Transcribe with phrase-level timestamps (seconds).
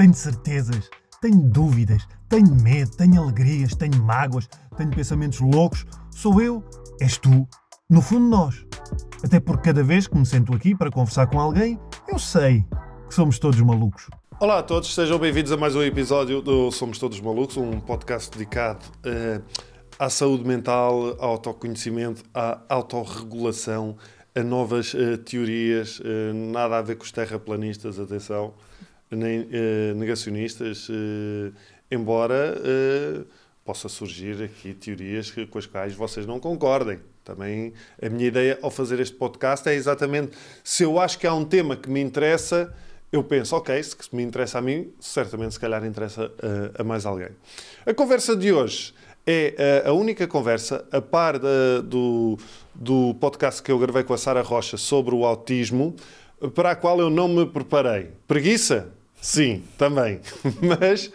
[0.00, 0.88] Tenho certezas,
[1.20, 5.84] tenho dúvidas, tenho medo, tenho alegrias, tenho mágoas, tenho pensamentos loucos.
[6.10, 6.64] Sou eu,
[6.98, 7.46] és tu,
[7.90, 8.64] no fundo nós.
[9.22, 12.64] Até porque cada vez que me sento aqui para conversar com alguém, eu sei
[13.06, 14.08] que somos todos malucos.
[14.40, 18.30] Olá a todos, sejam bem-vindos a mais um episódio do Somos Todos Malucos, um podcast
[18.30, 19.44] dedicado uh,
[19.98, 23.98] à saúde mental, ao autoconhecimento, à autorregulação,
[24.34, 28.54] a novas uh, teorias, uh, nada a ver com os terraplanistas, atenção,
[29.10, 29.48] nem
[29.96, 30.88] negacionistas,
[31.90, 32.56] embora
[33.64, 36.98] possa surgir aqui teorias com as quais vocês não concordem.
[37.24, 41.34] Também a minha ideia ao fazer este podcast é exatamente se eu acho que há
[41.34, 42.72] um tema que me interessa
[43.12, 47.04] eu penso, ok, se me interessa a mim, certamente se calhar interessa uh, a mais
[47.04, 47.30] alguém.
[47.84, 48.94] A conversa de hoje
[49.26, 52.38] é uh, a única conversa, a par da, do,
[52.72, 55.96] do podcast que eu gravei com a Sara Rocha sobre o autismo,
[56.54, 58.12] para a qual eu não me preparei.
[58.28, 58.92] Preguiça?
[59.20, 60.20] Sim, também.
[60.62, 61.10] Mas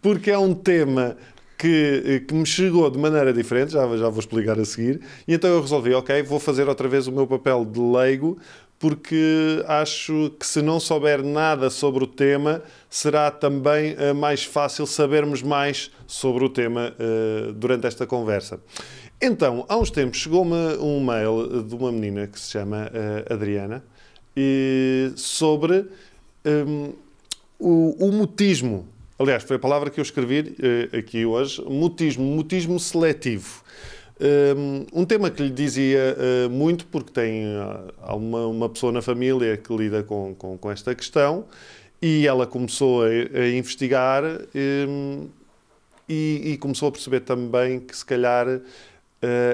[0.00, 1.16] porque é um tema
[1.58, 5.50] que, que, me chegou de maneira diferente, já, já vou explicar a seguir, e então
[5.50, 8.38] eu resolvi, ok, vou fazer outra vez o meu papel de leigo
[8.80, 14.86] porque acho que se não souber nada sobre o tema, será também uh, mais fácil
[14.86, 18.58] sabermos mais sobre o tema uh, durante esta conversa.
[19.20, 23.84] Então, há uns tempos chegou-me um mail de uma menina que se chama uh, Adriana
[24.34, 25.86] e sobre
[26.46, 26.94] um,
[27.60, 28.88] o, o mutismo.
[29.18, 30.56] Aliás, foi a palavra que eu escrevi
[30.96, 33.62] aqui hoje, mutismo, mutismo seletivo.
[34.92, 39.56] Um tema que lhe dizia uh, muito, porque tem uh, uma, uma pessoa na família
[39.56, 41.46] que lida com, com, com esta questão,
[42.02, 44.22] e ela começou a, a investigar
[44.54, 45.26] um,
[46.06, 48.62] e, e, começou a perceber também que, se calhar, uh,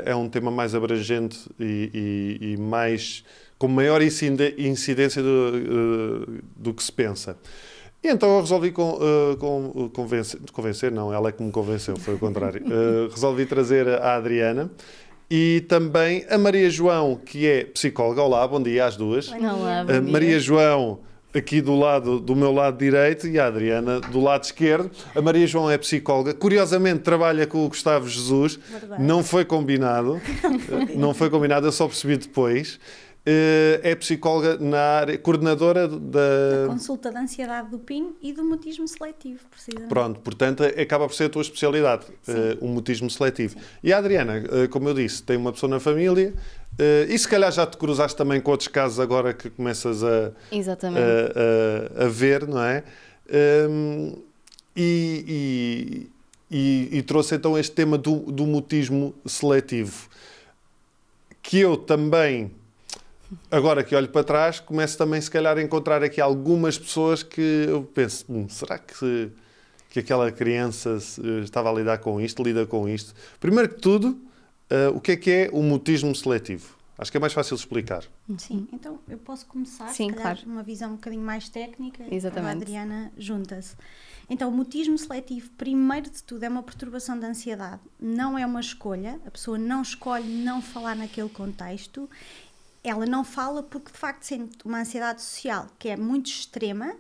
[0.05, 3.25] é um tema mais abrangente e, e, e mais
[3.59, 7.39] com maior incidência do, do que se pensa.
[8.07, 11.97] E então eu resolvi com, uh, com, convencer, convencer, não, ela é que me convenceu,
[11.97, 12.63] foi o contrário.
[12.63, 14.71] Uh, resolvi trazer a Adriana
[15.29, 18.23] e também a Maria João, que é psicóloga.
[18.23, 19.33] Olá, bom dia às duas.
[19.33, 20.03] Olá, bom dia.
[20.03, 21.01] Maria João
[21.35, 24.89] aqui do lado do meu lado direito e a Adriana do lado esquerdo.
[25.13, 26.33] A Maria João é psicóloga.
[26.33, 28.57] Curiosamente trabalha com o Gustavo Jesus.
[28.71, 29.03] Verdade.
[29.03, 30.21] Não foi combinado.
[30.95, 32.79] não foi combinado, eu só percebi depois.
[33.29, 36.63] Eh, é psicóloga na área, coordenadora da...
[36.63, 39.89] da consulta de ansiedade do PIN e do mutismo seletivo, precisamente.
[39.89, 43.55] Pronto, portanto, acaba por ser a tua especialidade, uh, o mutismo seletivo.
[43.55, 43.65] Sim.
[43.83, 46.35] E a Adriana, uh, como eu disse, tem uma pessoa na família
[46.79, 50.29] uh, e se calhar já te cruzaste também com outros casos agora que começas a,
[50.29, 52.85] a, a, a, ver, não é?
[53.69, 54.19] Um, ehm,
[54.77, 56.09] e,
[56.49, 60.09] e, e, e, trouxe então este tema do, do mutismo seletivo,
[61.43, 62.53] que eu também
[63.51, 67.67] Agora que olho para trás, começo também, se calhar, a encontrar aqui algumas pessoas que
[67.69, 69.31] eu penso: hum, será que,
[69.91, 70.99] que aquela criança
[71.43, 73.15] estava a lidar com isto, lida com isto?
[73.41, 76.77] Primeiro que tudo, uh, o que é que é o mutismo seletivo?
[76.99, 78.05] Acho que é mais fácil explicar.
[78.39, 80.41] Sim, então eu posso começar, Sim, se claro.
[80.47, 82.03] uma visão um bocadinho mais técnica.
[82.11, 82.49] Exatamente.
[82.49, 83.77] A Adriana junta-se.
[84.31, 87.81] Então, o mutismo seletivo, primeiro de tudo, é uma perturbação da ansiedade.
[88.01, 92.09] Não é uma escolha, a pessoa não escolhe não falar naquele contexto
[92.89, 96.95] ela não fala porque de facto sente uma ansiedade social que é muito extrema,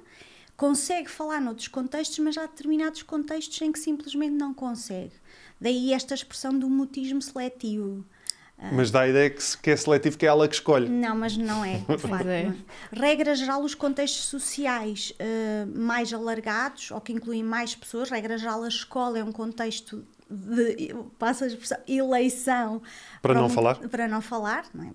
[0.57, 5.13] consegue falar noutros contextos, mas há determinados contextos em que simplesmente não consegue.
[5.61, 8.05] Daí esta expressão do mutismo seletivo.
[8.73, 10.89] Mas dá a ideia que, que é seletivo, que é ela que escolhe.
[10.89, 12.27] Não, mas não é, de facto.
[12.27, 12.55] É.
[12.91, 18.63] Regra geral, os contextos sociais uh, mais alargados, ou que incluem mais pessoas, regra geral,
[18.63, 22.81] a escola é um contexto de, passa a expressão, eleição.
[23.21, 23.77] Para, para não um, falar?
[23.77, 24.91] Para não falar, não é?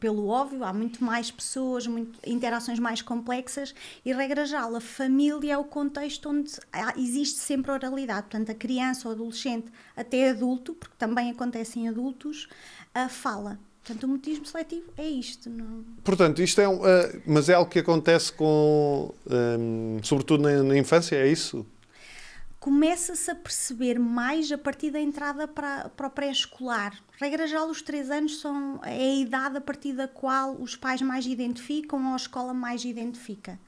[0.00, 3.74] Pelo óbvio, há muito mais pessoas, muito, interações mais complexas
[4.04, 8.22] e, regra geral, a família é o contexto onde há, existe sempre oralidade.
[8.22, 12.48] Portanto, a criança ou adolescente, até adulto, porque também acontece em adultos,
[12.94, 13.58] a fala.
[13.84, 15.50] Portanto, o mutismo seletivo é isto.
[15.50, 15.84] Não...
[16.04, 20.76] Portanto, isto é um, uh, mas é algo que acontece com, um, sobretudo na, na
[20.76, 21.66] infância, é isso?
[22.62, 26.96] Começa-se a perceber mais a partir da entrada para, para o pré-escolar.
[27.18, 31.02] Regra geral, os três anos são é a idade a partir da qual os pais
[31.02, 33.58] mais identificam ou a escola mais identifica.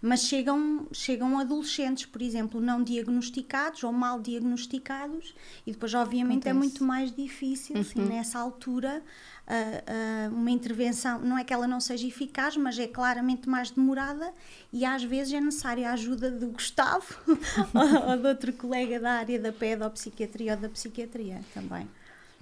[0.00, 5.34] Mas chegam, chegam adolescentes, por exemplo, não diagnosticados ou mal diagnosticados,
[5.66, 6.50] e depois, obviamente, é Acontece.
[6.50, 7.80] é muito mais difícil, uhum.
[7.80, 9.02] assim, nessa altura,
[9.48, 13.70] uh, uh, uma intervenção, não é que ela não seja eficaz, mas é claramente mais
[13.70, 14.32] demorada
[14.72, 17.14] e às vezes é necessária a ajuda do Gustavo
[18.08, 21.88] ou de outro colega da área da pedopsiquiatria ou da psiquiatria também.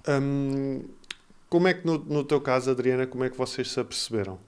[0.07, 0.83] Hum,
[1.49, 4.39] como é que no, no teu caso, Adriana, como é que vocês se aperceberam?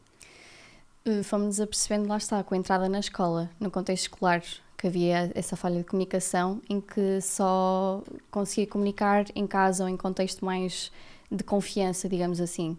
[1.08, 4.42] Uh, fomos-nos apercebendo, lá está, com a entrada na escola, no contexto escolar,
[4.72, 9.96] porque havia essa falha de comunicação em que só conseguia comunicar em casa ou em
[9.96, 10.92] contexto mais
[11.32, 12.76] de confiança, digamos assim.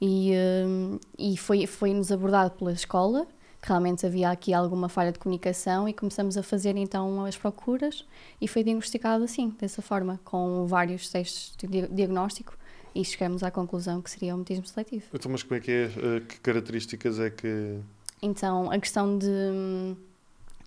[0.00, 0.32] E,
[0.64, 3.26] hum, e foi, foi-nos abordado pela escola,
[3.60, 8.04] que realmente havia aqui alguma falha de comunicação e começamos a fazer então as procuras
[8.40, 12.56] e foi diagnosticado assim, dessa forma, com vários testes de diagnóstico
[12.94, 15.04] e chegamos à conclusão que seria o mutismo seletivo.
[15.12, 15.84] Então, mas como é que é?
[15.84, 17.78] Eh, que características é que...
[18.22, 19.96] Então, a questão de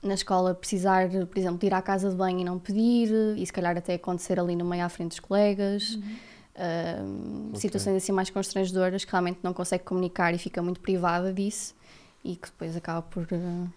[0.04, 3.46] na escola precisar, por exemplo, de ir à casa de banho e não pedir, e
[3.46, 5.96] se calhar até acontecer ali no meio à frente dos colegas.
[5.96, 6.18] Uhum
[6.58, 7.62] uh, okay.
[7.62, 11.76] situações assim mais constrangedoras que realmente não consegue comunicar e fica muito privada disso
[12.24, 13.70] e que depois acaba por, uh,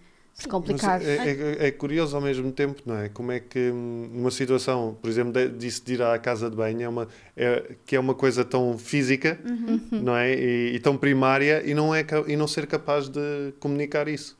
[0.48, 1.02] complicar.
[1.02, 3.08] É, é, é, curioso ao mesmo tempo, não é?
[3.08, 6.88] Como é que numa situação, por exemplo, disse de ir à casa de banho, é
[6.88, 9.80] uma, é, que é uma coisa tão física, uhum.
[9.90, 10.34] não é?
[10.34, 14.38] E, e, tão primária e não, é, e não ser capaz de comunicar isso.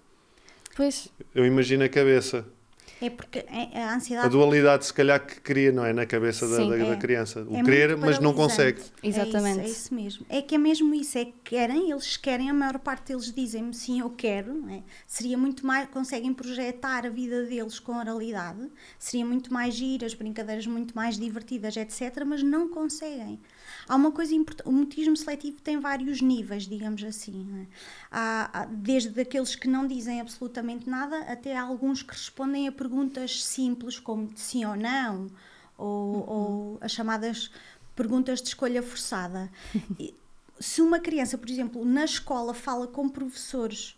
[0.77, 1.09] Pois.
[1.35, 2.47] Eu imagino a cabeça.
[3.03, 4.27] É porque a ansiedade.
[4.27, 5.93] A dualidade, se calhar, que cria, não é?
[5.93, 6.91] Na cabeça da, da, é.
[6.91, 7.47] da, criança.
[7.49, 8.83] O é querer, mas não consegue.
[9.03, 9.61] Exatamente.
[9.61, 10.27] É isso, é isso, mesmo.
[10.29, 11.17] É que é mesmo isso.
[11.17, 14.69] É que querem, eles querem, a maior parte deles dizem-me sim, eu quero.
[14.71, 14.83] É?
[15.07, 15.89] Seria muito mais.
[15.89, 18.69] Conseguem projetar a vida deles com oralidade.
[18.99, 22.23] Seria muito mais giras, brincadeiras muito mais divertidas, etc.
[22.27, 23.41] Mas não conseguem.
[23.89, 27.47] Há uma coisa importante, o mutismo seletivo tem vários níveis, digamos assim.
[27.63, 27.67] É?
[28.11, 33.99] Há, desde aqueles que não dizem absolutamente nada até alguns que respondem a perguntas simples
[33.99, 35.27] como sim ou não,
[35.77, 36.29] ou, uhum.
[36.29, 37.51] ou as chamadas
[37.97, 39.51] perguntas de escolha forçada.
[40.61, 43.97] Se uma criança, por exemplo, na escola fala com professores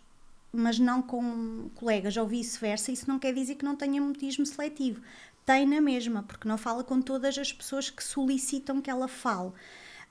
[0.55, 5.01] mas não com colegas ou vice-versa, isso não quer dizer que não tenha mutismo seletivo.
[5.45, 9.51] Tem na mesma, porque não fala com todas as pessoas que solicitam que ela fale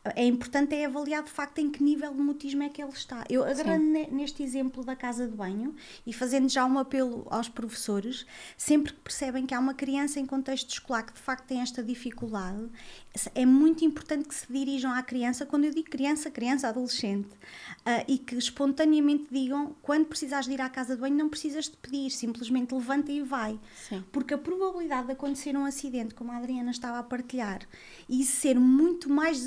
[0.04, 3.24] é importante é avaliar de facto em que nível de mutismo é que ele está.
[3.30, 8.26] Eu agarrando neste exemplo da casa de banho e fazendo já um apelo aos professores,
[8.56, 11.82] sempre que percebem que há uma criança em contexto escolar que de facto tem esta
[11.82, 12.68] dificuldade,
[13.34, 18.04] é muito importante que se dirijam à criança, quando eu digo criança, criança, adolescente, uh,
[18.08, 21.76] e que espontaneamente digam quando precisares de ir à casa de banho não precisas de
[21.76, 23.58] pedir, simplesmente levanta e vai.
[23.88, 24.02] Sim.
[24.10, 27.60] Porque a probabilidade de acontecer um acidente, como a Adriana estava a partilhar,
[28.08, 29.38] e ser muito mais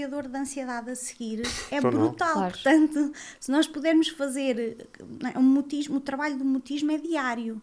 [0.00, 2.32] desencadeador de ansiedade a seguir é então brutal.
[2.32, 2.52] Claro.
[2.52, 4.88] Portanto, se nós pudermos fazer
[5.34, 7.60] é, um mutismo, o trabalho do mutismo é diário.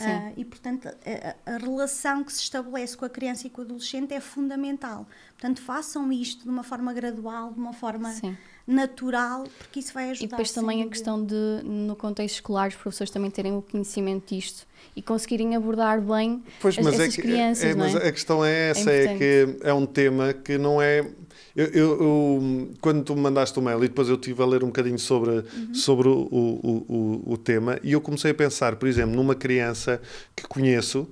[0.00, 3.64] Uh, e, portanto, a, a, relação que se estabelece com a criança e com o
[3.64, 5.06] adolescente é fundamental.
[5.32, 8.34] Portanto, façam isto de uma forma gradual, de uma forma Sim.
[8.66, 10.24] natural, porque isso vai ajudar.
[10.24, 11.34] E depois também a questão de,
[11.64, 14.66] no contexto escolar, os professores também terem o conhecimento disto
[14.96, 17.64] e conseguirem abordar bem pois, as, essas é que, crianças.
[17.64, 20.80] É, é, mas a questão é essa: é, é que é um tema que não
[20.80, 21.10] é
[21.54, 24.62] eu, eu, eu, quando tu me mandaste o mail e depois eu estive a ler
[24.62, 25.74] um bocadinho sobre, uhum.
[25.74, 30.00] sobre o, o, o, o, tema e eu comecei a pensar, por exemplo, numa criança
[30.36, 31.08] que conheço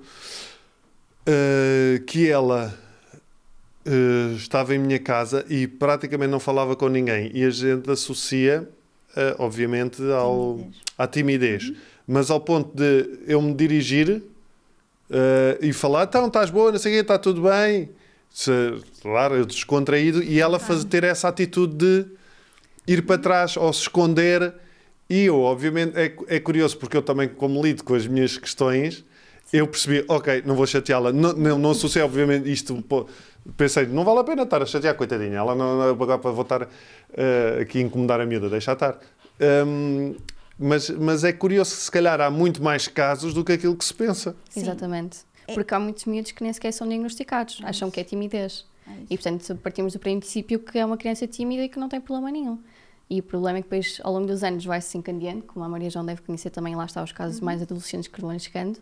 [1.27, 2.73] uh, que ela
[3.85, 8.67] uh, estava em minha casa e praticamente não falava com ninguém e a gente associa,
[9.11, 10.81] uh, obviamente, ao, timidez.
[10.97, 11.69] à timidez.
[11.69, 11.75] Uhum.
[12.07, 14.23] Mas ao ponto de eu me dirigir
[15.61, 17.89] e falar, então estás boa, não sei o quê, está tudo bem
[19.01, 22.05] claro, descontraído, e ela faz, ter essa atitude de
[22.87, 24.53] ir para trás ou se esconder.
[25.09, 29.03] E eu, obviamente, é, é curioso, porque eu também, como lido com as minhas questões,
[29.51, 31.11] eu percebi, ok, não vou chateá-la.
[31.11, 32.83] Não, não, não associei, obviamente, isto.
[33.57, 35.37] Pensei, não vale a pena estar a chatear, coitadinha.
[35.37, 38.99] Ela não, não para voltar uh, aqui incomodar a miúda, deixa estar.
[39.65, 40.15] Um,
[40.57, 43.85] mas, mas é curioso que, se calhar, há muito mais casos do que aquilo que
[43.85, 44.35] se pensa.
[44.49, 44.61] Sim.
[44.61, 45.19] Exatamente.
[45.49, 45.53] É.
[45.53, 48.65] Porque há muitos miúdos que nem sequer são diagnosticados, é acham que é timidez.
[48.87, 52.01] É e portanto partimos do princípio que é uma criança tímida e que não tem
[52.01, 52.59] problema nenhum.
[53.09, 55.89] E o problema é que depois, ao longo dos anos, vai-se encandeando, como a Maria
[55.89, 57.45] João deve conhecer também, lá está os casos uhum.
[57.45, 58.79] mais adolescentes que vão chegando,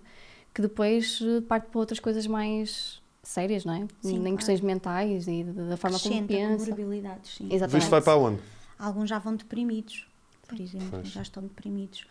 [0.54, 3.88] que depois eh, parte para outras coisas mais sérias, não é?
[4.02, 6.58] Sim, em questões mentais e da forma como pensa.
[6.58, 7.48] vulnerabilidades, sim.
[7.52, 7.84] Exatamente.
[7.84, 8.42] Isto vai para onde?
[8.78, 10.08] Alguns já vão deprimidos,
[10.46, 11.08] por exemplo, pois.
[11.08, 12.02] já estão deprimidos.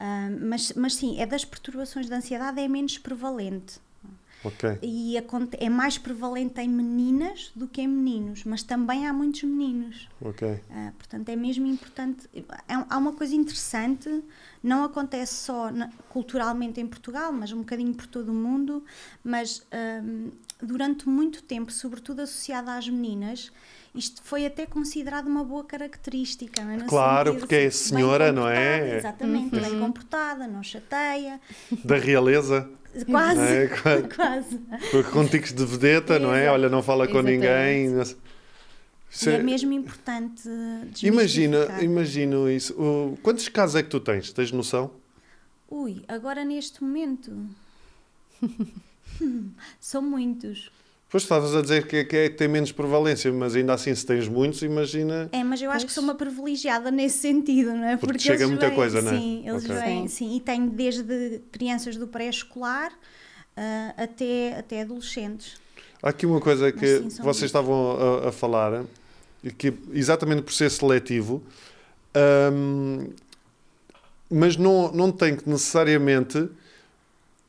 [0.00, 3.80] Uh, mas, mas sim, é das perturbações de ansiedade é menos prevalente.
[4.44, 4.78] Okay.
[4.82, 5.16] E
[5.58, 10.08] é mais prevalente em meninas do que em meninos, mas também há muitos meninos.
[10.20, 10.60] Okay.
[10.70, 12.28] Uh, portanto, é mesmo importante.
[12.34, 14.22] É, há uma coisa interessante,
[14.62, 18.84] não acontece só na, culturalmente em Portugal, mas um bocadinho por todo o mundo,
[19.22, 19.66] mas
[20.02, 20.30] um,
[20.62, 23.50] durante muito tempo, sobretudo associada às meninas,
[23.94, 26.62] isto foi até considerado uma boa característica.
[26.62, 26.78] Não é?
[26.80, 28.98] claro, porque é senhora, não é?
[28.98, 29.62] Exatamente, uhum.
[29.62, 31.40] bem comportada, não chateia.
[31.84, 32.68] Da realeza.
[33.04, 33.68] Quase, é?
[34.14, 34.60] quase.
[35.12, 36.48] Com tiques de vedeta, não é?
[36.50, 37.88] Olha, não fala com ninguém.
[39.22, 40.48] E é mesmo importante
[41.02, 42.74] Imagina, imagino isso.
[43.22, 44.32] quantos casos é que tu tens?
[44.32, 44.90] Tens noção?
[45.70, 47.32] Ui, agora neste momento.
[49.80, 50.70] São muitos.
[51.14, 54.04] Pois estavas a dizer que, que, é, que tem menos prevalência, mas ainda assim, se
[54.04, 55.28] tens muitos, imagina.
[55.30, 55.84] É, mas eu acho pois.
[55.84, 57.96] que sou uma privilegiada nesse sentido, não é?
[57.96, 59.16] Porque, Porque chega muita vêm, coisa, não é?
[59.16, 59.76] Sim, eles okay.
[59.76, 60.34] vêm, sim.
[60.34, 65.56] E tenho desde crianças do pré-escolar uh, até, até adolescentes.
[66.02, 68.84] Há aqui uma coisa que sim, vocês estavam a, a, falar,
[69.56, 71.44] que exatamente por ser seletivo,
[72.52, 73.08] um,
[74.28, 76.50] mas não, não tem que necessariamente.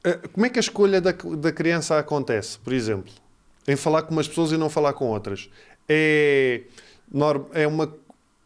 [0.04, 3.25] Eh, como é que a escolha da, da criança acontece, por exemplo?
[3.68, 5.50] Em falar com umas pessoas e não falar com outras.
[5.88, 6.64] É,
[7.54, 7.94] é uma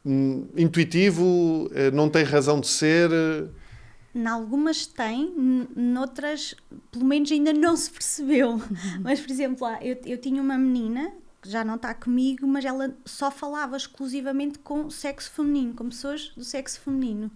[0.05, 3.09] um, intuitivo, eh, não tem razão de ser.
[4.15, 5.33] Em algumas tem,
[5.75, 6.55] noutras,
[6.91, 8.61] pelo menos ainda não se percebeu.
[9.01, 11.11] mas, por exemplo, lá, eu, eu tinha uma menina
[11.41, 16.31] que já não está comigo, mas ela só falava exclusivamente com sexo feminino, com pessoas
[16.35, 17.31] do sexo feminino.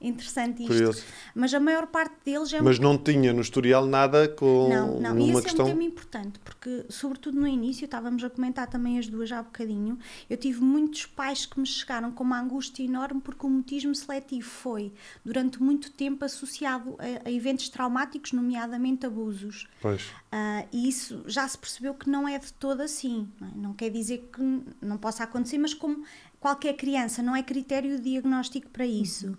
[0.00, 0.72] Interessante isto.
[0.72, 1.04] Curioso.
[1.34, 2.62] Mas a maior parte deles é.
[2.62, 4.68] Mas não tinha no historial nada com.
[4.70, 5.18] Não, não.
[5.18, 5.66] E esse questão...
[5.66, 9.40] é um tema importante, porque, sobretudo no início, estávamos a comentar também as duas já
[9.40, 9.98] há bocadinho.
[10.28, 14.48] Eu tive muitos pais que me chegaram com uma angústia enorme porque o mutismo seletivo
[14.48, 14.90] foi,
[15.22, 19.68] durante muito tempo, associado a, a eventos traumáticos, nomeadamente abusos.
[19.82, 20.02] Pois.
[20.32, 23.28] Uh, e isso já se percebeu que não é de todo assim.
[23.38, 23.50] Não, é?
[23.54, 26.04] não quer dizer que não possa acontecer, mas como
[26.40, 29.26] qualquer criança, não é critério diagnóstico para isso.
[29.28, 29.36] Uhum.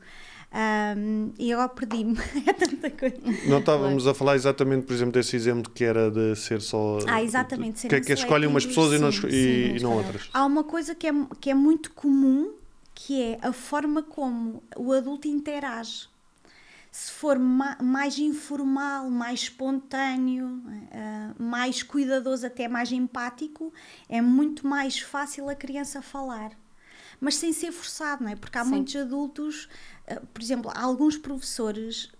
[0.53, 2.17] Um, e agora perdi-me.
[2.45, 3.17] é tanta coisa.
[3.47, 6.99] Não estávamos a falar exatamente, por exemplo, desse exemplo que era de ser só.
[7.07, 7.87] Ah, exatamente.
[7.87, 10.29] Que, é que escolhem umas pessoas sim, e não, sim, e, sim, não outras.
[10.33, 12.53] Há uma coisa que é, que é muito comum
[12.93, 16.09] que é a forma como o adulto interage.
[16.91, 23.73] Se for ma mais informal, mais espontâneo, uh, mais cuidadoso, até mais empático,
[24.09, 26.51] é muito mais fácil a criança falar
[27.21, 28.35] mas sem ser forçado, não é?
[28.35, 28.71] Porque há Sim.
[28.71, 29.69] muitos adultos,
[30.07, 32.11] eh, por exemplo, há alguns professores,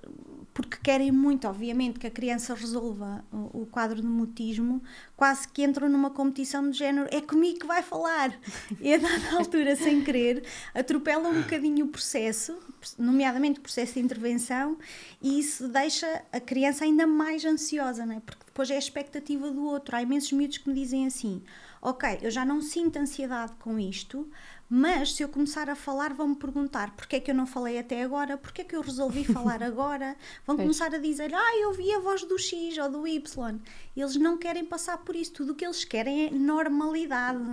[0.54, 4.82] porque querem muito, obviamente, que a criança resolva o, quadro de mutismo,
[5.18, 8.38] quase que entram numa competição de género, é comigo que vai falar.
[8.80, 10.44] E a dada altura, sem querer,
[10.76, 12.60] atropelam um bocadinho o processo,
[12.96, 14.78] nomeadamente o processo de intervenção,
[15.20, 18.20] e isso deixa a criança ainda mais ansiosa, não é?
[18.20, 19.96] Porque depois é a expectativa do outro.
[19.96, 21.42] Há imensos miúdos que me dizem assim:
[21.82, 24.30] ok, eu já não sinto ansiedade com isto,
[24.74, 28.04] mas se eu começar a falar, vão-me perguntar porque é que eu não falei até
[28.04, 30.16] agora, porque é que eu resolvi falar agora.
[30.48, 33.60] Vão começar a dizer, ah, eu vi a voz do X ou do Y.
[33.98, 37.44] Eles não querem passar por isso, tudo o que eles querem é normalidade.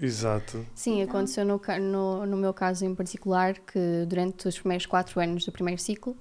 [0.00, 0.64] Exato.
[0.72, 5.18] Sim, então, aconteceu no, no, no meu caso em particular, que durante os primeiros quatro
[5.18, 6.16] anos do primeiro ciclo,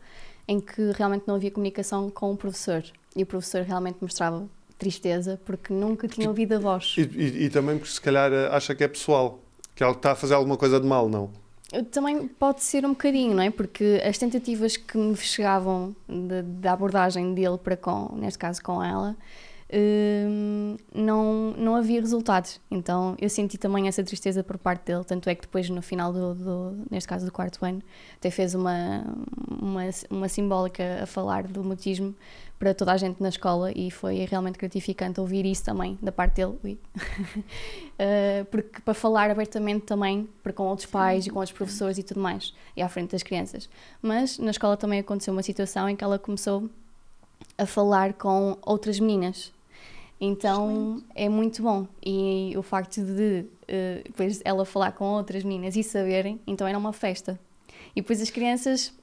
[0.48, 2.84] em que realmente não havia comunicação com o professor.
[3.16, 6.96] E o professor realmente mostrava tristeza porque nunca tinha ouvido a voz.
[6.98, 9.44] E, e, e também porque se calhar acha que é pessoal
[9.80, 11.30] que ela está a fazer alguma coisa de mal, não?
[11.90, 13.50] Também pode ser um bocadinho, não é?
[13.50, 15.96] Porque as tentativas que me chegavam
[16.62, 19.16] da abordagem dele para com, neste caso com ela,
[19.72, 22.60] hum, não, não havia resultados.
[22.70, 25.06] Então eu senti também essa tristeza por parte dele.
[25.06, 27.82] Tanto é que depois, no final do, do neste caso do quarto ano,
[28.18, 29.06] até fez uma,
[29.62, 32.14] uma, uma simbólica a falar do mutismo
[32.60, 36.36] para toda a gente na escola e foi realmente gratificante ouvir isso também da parte
[36.36, 36.78] dele.
[36.94, 42.04] uh, porque para falar abertamente também para com outros pais e com outros professores e
[42.04, 43.70] tudo mais, e à frente das crianças.
[44.02, 46.70] Mas na escola também aconteceu uma situação em que ela começou
[47.58, 49.54] a falar com outras meninas.
[50.20, 51.06] Então Excelente.
[51.16, 51.88] é muito bom.
[52.06, 56.78] E o facto de uh, depois ela falar com outras meninas e saberem, então era
[56.78, 57.40] uma festa.
[57.96, 58.94] E depois as crianças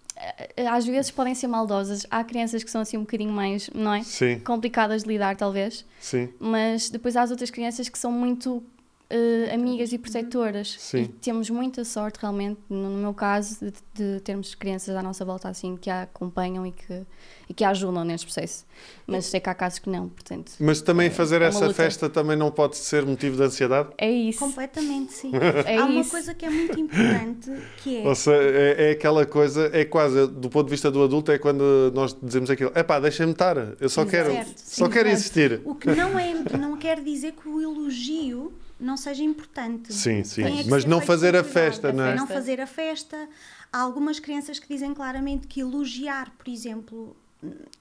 [0.71, 2.07] às vezes podem ser maldosas.
[2.11, 4.03] Há crianças que são assim um bocadinho mais, não é?
[4.03, 4.39] Sim.
[4.41, 5.85] Complicadas de lidar, talvez.
[6.01, 6.29] Sim.
[6.39, 8.63] Mas depois há as outras crianças que são muito
[9.11, 10.77] uh, amigas e protetoras.
[10.79, 11.03] Sim.
[11.03, 15.49] E temos muita sorte, realmente, no, meu caso, de, de, termos crianças à nossa volta
[15.49, 17.03] assim que a acompanham e que,
[17.49, 18.65] e que a ajudam neste processo.
[19.07, 20.53] Mas sei que há casos que não, portanto.
[20.59, 21.75] Mas também é, fazer é essa luta.
[21.75, 23.91] festa também não pode ser motivo de ansiedade?
[23.99, 24.39] É isso.
[24.39, 25.33] Completamente, sim.
[25.65, 25.93] é há isso.
[25.93, 28.09] uma coisa que é muito importante que é.
[28.09, 31.39] Ou seja, é, é, aquela coisa, é quase, do ponto de vista do adulto, é
[31.39, 35.09] quando nós dizemos aquilo: é pá, deixa-me estar, eu só quero, certo, só sim, quero
[35.09, 35.61] existir.
[35.65, 39.93] O que não, é, não quer dizer que o elogio não seja importante.
[39.93, 40.43] Sim, sim.
[40.43, 42.15] É Mas não fazer a festa, não é?
[42.15, 43.29] Não fazer a festa.
[43.73, 47.17] Há algumas crianças que dizem claramente que elogiar, por exemplo,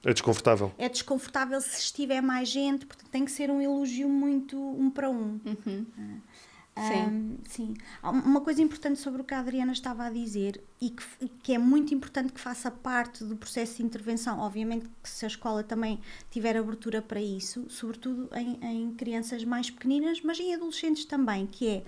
[0.03, 0.71] é desconfortável.
[0.77, 5.09] É desconfortável se estiver mais gente, porque tem que ser um elogio muito um para
[5.09, 5.39] um.
[5.45, 5.85] Uhum.
[6.77, 7.03] Sim.
[7.07, 7.73] Um, sim.
[8.03, 11.57] Uma coisa importante sobre o que a Adriana estava a dizer e que, que é
[11.57, 16.01] muito importante que faça parte do processo de intervenção, obviamente que se a escola também
[16.29, 21.67] tiver abertura para isso, sobretudo em, em crianças mais pequeninas, mas em adolescentes também, que
[21.67, 21.83] é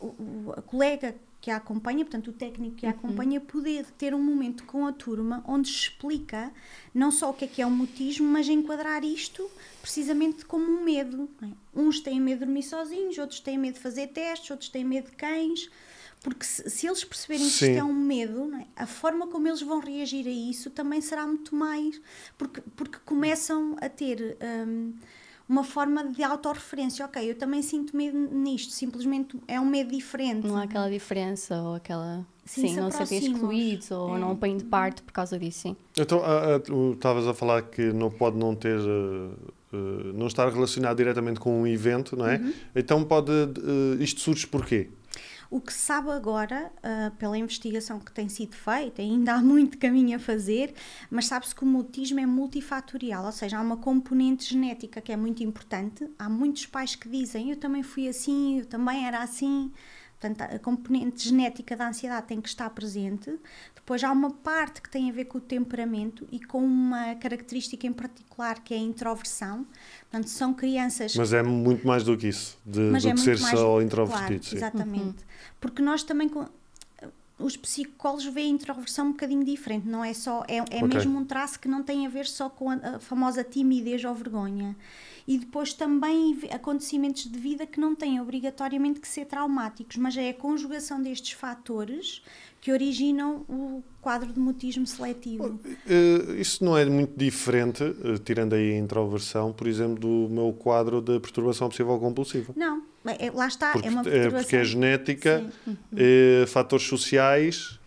[0.00, 2.76] o, a colega que a acompanha, portanto, o técnico Uhum.
[2.76, 6.52] que a acompanha, poder ter um momento com a turma onde explica
[6.94, 9.50] não só o que é que é o mutismo, mas enquadrar isto
[9.82, 11.28] precisamente como um medo.
[11.42, 11.48] é?
[11.74, 15.10] Uns têm medo de dormir sozinhos, outros têm medo de fazer testes, outros têm medo
[15.10, 15.68] de cães.
[16.20, 17.70] Porque se, se eles perceberem que Sim.
[17.72, 18.64] isto é um medo, é?
[18.76, 22.00] a forma como eles vão reagir a isso também será muito mais.
[22.38, 24.94] Porque, porque começam a ter hum,
[25.48, 27.04] uma forma de autorreferência.
[27.04, 30.46] Ok, eu também sinto medo nisto, simplesmente é um medo diferente.
[30.46, 32.26] Não há aquela diferença ou aquela.
[32.44, 33.34] Sim, Sim, se não se vê aproximam.
[33.36, 34.18] excluídos ou É.
[34.18, 35.76] não põem de parte por causa disso, sim.
[35.96, 36.20] Então,
[36.64, 39.30] tu estavas a falar que não pode não ter, ah,
[39.72, 39.76] ah,
[40.14, 42.38] não estar relacionado diretamente com um evento, não é?
[42.38, 42.52] Uhum.
[42.74, 44.88] Então pode, ah, isto surge porquê?
[45.52, 49.76] O que se sabe agora, ah, pela investigação que tem sido feita, ainda há muito
[49.76, 50.72] caminho a fazer,
[51.10, 55.16] mas sabe-se que o mutismo é multifatorial, ou seja, há uma componente genética que é
[55.16, 56.10] muito importante.
[56.18, 59.70] Há muitos pais que dizem: Eu também fui assim, eu também era assim.
[60.18, 63.38] Portanto, a componente genética da ansiedade tem que estar presente.
[63.84, 67.84] Depois há uma parte que tem a ver com o temperamento e com uma característica
[67.84, 69.66] em particular que é a introversão.
[70.08, 73.20] Portanto, são crianças Mas é muito mais do que isso, de, do é que muito
[73.22, 74.44] ser mais só claro, introvertido.
[74.44, 74.56] sim.
[74.56, 75.24] exatamente.
[75.60, 76.46] Porque nós também com-
[77.40, 80.82] os psicólogos veem a introversão um bocadinho diferente, não é só é, é Ok.
[80.86, 84.14] mesmo um traço que não tem a ver só com a, a famosa timidez ou
[84.14, 84.76] vergonha.
[85.26, 90.30] E depois também acontecimentos de vida que não têm obrigatoriamente que ser traumáticos, mas é
[90.30, 92.22] a conjugação destes fatores
[92.62, 95.58] que originam o quadro de mutismo seletivo.
[95.84, 100.52] Eh, isso não é muito diferente, eh, tirando aí a introversão, por exemplo, do meu
[100.52, 102.52] quadro de perturbação obsessiva compulsiva.
[102.56, 104.40] Não, é- é- lá está, Porque é uma é, perturbação.
[104.42, 105.44] porque é genética,
[105.96, 107.80] eh, fatores sociais,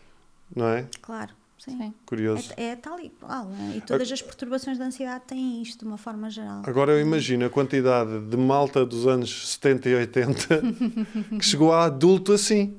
[0.54, 0.86] não é?
[1.02, 1.78] claro, sim.
[1.78, 1.94] Sim.
[2.06, 2.52] Curioso.
[2.58, 3.46] É, é tal e qual.
[3.46, 3.76] né?
[3.78, 6.64] E todas as perturbações da ansiedade têm isto de uma forma geral.
[6.66, 10.62] Agora eu imagino a quantidade de malta dos anos 70 e 80
[11.40, 12.76] que chegou a adulto assim.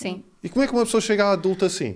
[0.00, 1.94] Sim, E como é que uma pessoa chega a adulto assim?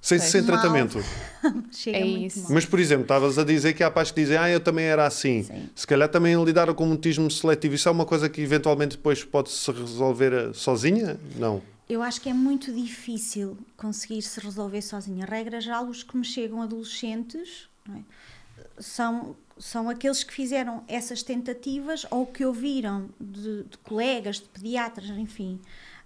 [0.00, 0.30] Sem, Pois.
[0.30, 0.50] sem Mal.
[0.52, 0.98] tratamento?
[1.70, 2.42] Chega É muito isso.
[2.44, 2.52] mal.
[2.52, 5.06] Mas, por exemplo, estavas a dizer que há pais que dizem ah, eu também era
[5.06, 5.42] assim.
[5.42, 5.68] Sim.
[5.74, 7.74] Se calhar também lidaram com mutismo seletivo.
[7.74, 11.20] Isso é uma coisa que eventualmente depois pode-se resolver eh, sozinha?
[11.36, 11.60] Não.
[11.86, 15.26] Eu acho que é muito difícil conseguir se resolver sozinha.
[15.26, 18.00] Regra geral, os que me chegam adolescentes não é?
[18.78, 25.10] são, são aqueles que fizeram essas tentativas ou que ouviram de, de colegas, de pediatras,
[25.10, 25.60] enfim,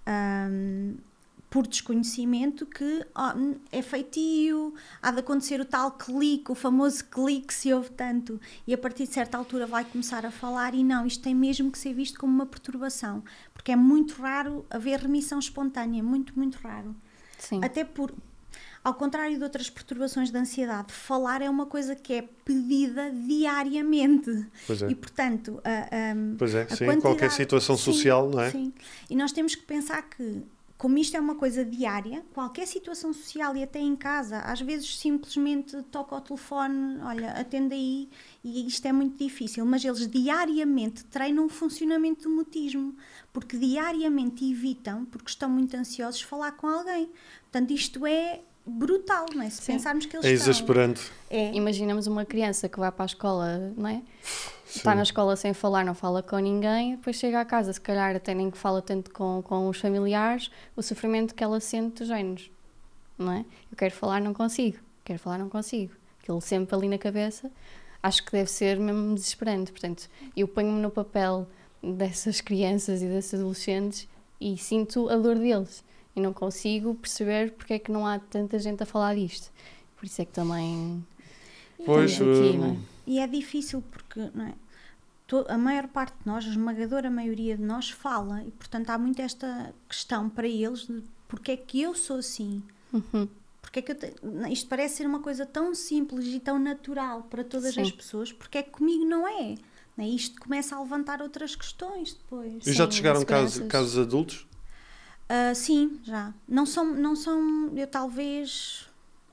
[0.04, 0.94] ahm,
[1.54, 7.46] por desconhecimento que n- é feitio, há de acontecer o tal clique, o famoso clique
[7.46, 10.82] que se ouve tanto, e a partir de certa altura vai começar a falar, e
[10.82, 14.98] não, isto tem mesmo que ser visto como uma perturbação, porque é muito raro haver
[14.98, 16.92] remissão espontânea, muito, muito raro.
[17.38, 17.60] sim.
[17.62, 18.12] Até por,
[18.82, 24.44] ao contrário de outras perturbações de ansiedade, falar é uma coisa que é pedida diariamente.
[24.66, 24.90] Pois é.
[24.90, 28.50] E, portanto, a, a- Pois é, a sim, qualquer situação Sim, social, não é?
[28.50, 28.72] Sim.
[29.08, 30.42] E nós temos que pensar que,
[30.76, 34.98] como isto é uma coisa diária, qualquer situação social e até em casa, às vezes
[34.98, 38.08] simplesmente toca ao telefone, olha, atende aí,
[38.42, 42.94] e isto é muito difícil, mas eles diariamente treinam o funcionamento do mutismo,
[43.32, 47.08] porque diariamente evitam, porque estão muito ansiosos, falar com alguém.
[47.50, 49.50] Portanto, isto é brutal, não é?
[49.50, 49.72] Se Sim.
[49.74, 50.50] pensarmos que eles É estão...
[50.50, 51.02] exasperante.
[51.30, 54.02] É, Imaginamos uma criança que vai para a escola, não é?
[54.66, 58.16] Está na escola sem falar, não fala com ninguém, depois chega à casa, se calhar
[58.16, 62.08] até nem que fala tanto com, com os familiares, o sofrimento que ela sente dos
[62.08, 62.50] géneros,
[63.18, 63.44] não é?
[63.70, 65.92] Eu quero falar, não consigo, quero falar, não consigo.
[66.20, 67.50] Aquilo sempre ali na cabeça,
[68.02, 69.70] acho que deve ser mesmo desesperante.
[69.70, 71.46] Portanto, eu ponho-me no papel
[71.82, 74.08] dessas crianças e desses adolescentes
[74.40, 75.84] e sinto a dor deles
[76.16, 79.50] e não consigo perceber porque é que não há tanta gente a falar disto.
[79.96, 81.04] Por isso é que também
[81.84, 84.54] Pois, hum, E é difícil porque não é?
[85.48, 89.20] A maior parte de nós, a esmagadora maioria de nós, fala e, portanto, há muito
[89.20, 92.62] esta questão para eles de porque é que eu sou assim.
[92.92, 93.26] Uhum.
[93.60, 94.14] Porque é que eu te-
[94.52, 97.96] Isto parece ser uma coisa tão simples e tão natural para todas as Sim.
[97.96, 99.56] pessoas, porque é que comigo não é?
[99.96, 100.08] Não é?
[100.08, 102.64] Isto começa a levantar outras questões depois.
[102.66, 104.46] E já te chegaram casos, casos adultos?
[105.28, 106.32] Ah, sim, já.
[106.46, 108.86] Não são, não são, eu talvez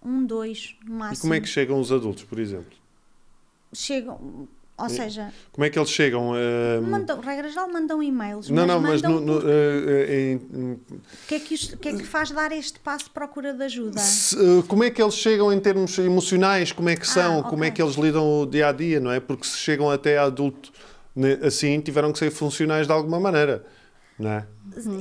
[0.04, 1.18] um, dois, no máximo.
[1.18, 2.78] E como é que chegam os adultos, por exemplo?
[3.74, 4.48] chegam?
[4.78, 6.32] Ou seja, Como é que eles chegam?
[6.32, 8.50] hum, mandam, regra geral, mandam e-mails.
[8.50, 10.38] não, não, mas no, no, em-
[10.74, 14.00] O que, é que que é que faz dar este passo de procura de ajuda?
[14.00, 16.72] se- eh, como é que eles chegam em termos emocionais?
[16.72, 17.42] Como é que são?
[17.42, 19.20] Ah, Como é que eles lidam o dia a dia, não é?
[19.20, 20.72] Porque se chegam até adulto
[21.16, 23.64] né, assim, tiveram que ser funcionais de alguma maneira,
[24.18, 24.48] não é?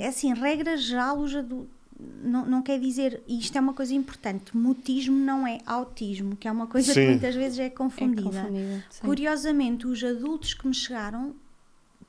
[0.01, 1.80] É assim, regra geral, os adultos.
[2.23, 6.47] Não, não quer dizer, e isto é uma coisa importante, mutismo não é autismo, que
[6.47, 7.01] é uma coisa Sim.
[7.01, 8.23] que muitas vezes é é confundida.
[8.23, 8.85] confundida.
[8.91, 9.01] sim.
[9.07, 11.35] Curiosamente, os adultos que me chegaram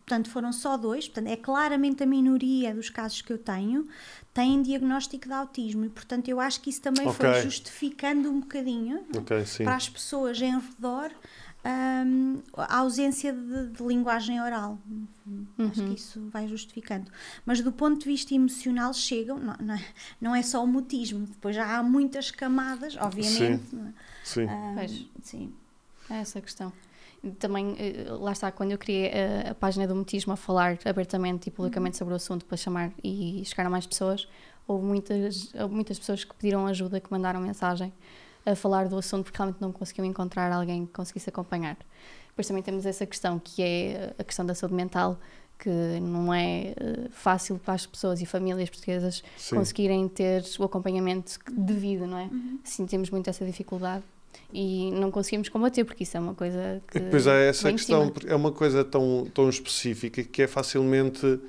[0.06, 3.88] portanto foram só dois, portanto é claramente a minoria dos casos que eu tenho,
[4.34, 7.14] têm diagnóstico de autismo e portanto eu acho que isso também Ok.
[7.32, 9.64] foi justificando um bocadinho Ok, sim.
[9.64, 11.12] para as pessoas em redor
[11.66, 14.78] hum, a ausência de, de linguagem oral.
[15.60, 17.12] Acho que isso vai justificando.
[17.46, 19.86] Mas do ponto de vista emocional chegam, não, não é,
[20.20, 23.74] não é só o mutismo, depois já há muitas camadas, obviamente.
[23.76, 23.94] não é?
[24.24, 24.46] Sim.
[24.46, 25.06] Hum, Pois.
[25.22, 25.54] sim.
[26.10, 26.74] É essa a questão.
[27.38, 29.12] Também, eh, lá está, quando eu criei
[29.46, 32.92] a, a página do mutismo a falar abertamente e publicamente sobre o assunto para chamar
[33.04, 34.28] e chegar a mais pessoas,
[34.68, 37.94] houve muitas, houve muitas pessoas que pediram ajuda, que mandaram mensagem
[38.46, 41.78] a falar do assunto porque realmente não conseguiam encontrar alguém que conseguisse acompanhar.
[42.30, 45.20] Depois também temos essa questão que é a questão da saúde mental,
[45.60, 49.58] que não é eh, fácil para as pessoas e famílias portuguesas Sim.
[49.58, 52.30] conseguirem ter o acompanhamento devido, não é?
[52.64, 54.04] Sentimos muito essa dificuldade
[54.52, 56.98] e não conseguimos combater, porque isso é uma coisa que.
[56.98, 61.40] E depois há essa de questão, é uma coisa tão, tão específica que é facilmente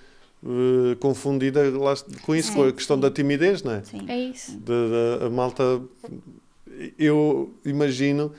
[0.44, 1.94] eh, confundida lá
[2.26, 3.00] com isso, É, com a questão sim.
[3.00, 3.82] da timidez, não é?
[3.82, 4.04] Sim.
[4.08, 4.58] É isso.
[4.58, 5.80] Da, da- a malta.
[6.98, 8.32] Eu imagino.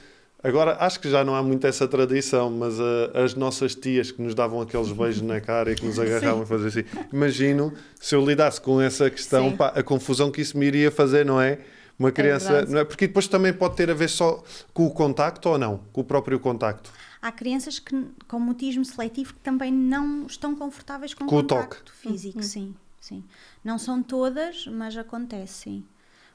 [0.43, 4.21] Agora, acho que já não há muito essa tradição, mas ah, as nossas tias que
[4.21, 6.83] nos davam aqueles beijos na cara e que nos agarravam e fazer assim.
[7.13, 11.25] Imagino se eu lidasse com essa questão, pá, a confusão que isso me iria fazer,
[11.25, 11.59] não é?
[11.97, 12.71] Uma criança, verdade.
[12.73, 12.83] não é?
[12.83, 14.43] Porque depois também pode ter a ver só
[14.73, 16.91] com o contacto ou não, com o próprio contacto.
[17.21, 21.85] Há crianças que, com mutismo seletivo que também não estão confortáveis com, Com o contacto
[21.85, 21.97] toque.
[21.97, 23.23] físico, sim, sim.
[23.63, 25.83] Não são todas, mas acontece, sim.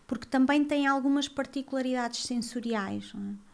[0.08, 3.12] Porque também têm algumas particularidades sensoriais.
[3.14, 3.48] é?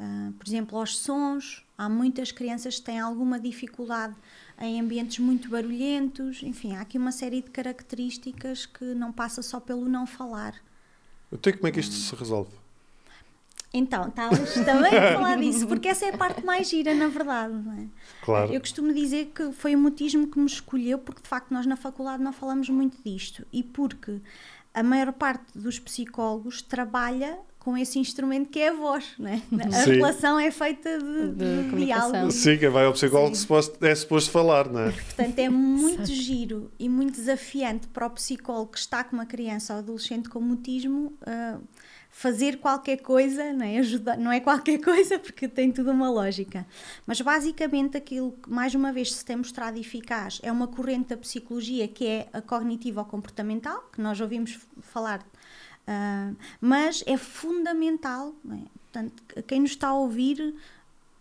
[0.00, 4.14] Ah, por exemplo, aos sons, há muitas crianças que têm alguma dificuldade
[4.60, 9.58] em ambientes muito barulhentos, enfim, há aqui uma série de características que não passa só
[9.58, 10.54] pelo não falar.
[11.32, 12.50] Então, como é que isto se resolve?
[13.74, 17.54] Então, estávamos também a falar disso, porque essa é a parte mais gira, na verdade.
[17.54, 18.24] É?
[18.24, 18.52] Claro.
[18.52, 21.76] Eu costumo dizer que foi o mutismo que me escolheu, porque de facto nós na
[21.76, 24.20] faculdade não falamos muito disto e porque
[24.74, 29.04] a maior parte dos psicólogos trabalha com esse instrumento que é a voz.
[29.18, 29.42] Não é?
[29.66, 29.90] A Sim.
[29.92, 32.30] relação é feita de, De de diálogo.
[32.30, 33.42] Sim, quem vai ao psicólogo Sim.
[33.42, 34.90] suposto- é suposto falar, não é?
[34.92, 39.74] Portanto, é muito giro e muito desafiante para o psicólogo que está com uma criança
[39.74, 41.58] ou adolescente com mutismo ah,
[42.18, 43.78] fazer qualquer coisa, não é?
[43.78, 46.66] Ajudar, não é qualquer coisa porque tem tudo uma lógica.
[47.06, 51.16] Mas basicamente aquilo que mais uma vez se tem mostrado eficaz é uma corrente da
[51.16, 55.24] psicologia que é a cognitivo-comportamental, que nós ouvimos falar,
[55.86, 58.78] ah, mas é fundamental, é?
[58.90, 60.56] Portanto, quem nos está a ouvir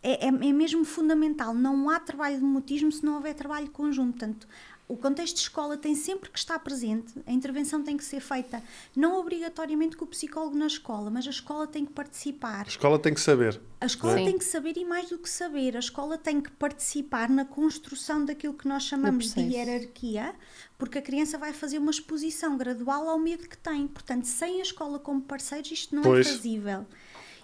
[0.02, 1.54] é, é, é mesmo fundamental.
[1.54, 4.18] Não há trabalho de mutismo se não houver trabalho conjunto.
[4.18, 4.48] Portanto,
[4.88, 8.64] o contexto de escola tem sempre que estar presente, a intervenção tem que ser feita,
[8.96, 12.66] não obrigatoriamente com o psicólogo na escola, mas a escola tem que participar.
[12.66, 13.60] A escola tem que saber.
[13.82, 14.26] A escola Sim.
[14.26, 18.24] tem que saber e mais do que saber, a escola tem que participar na construção
[18.24, 20.34] daquilo que nós chamamos de hierarquia,
[20.78, 23.88] porque a criança vai fazer uma exposição gradual ao medo que tem.
[23.88, 26.28] Portanto, sem a escola como parceiros, isto não Pois.
[26.28, 26.86] é fazível.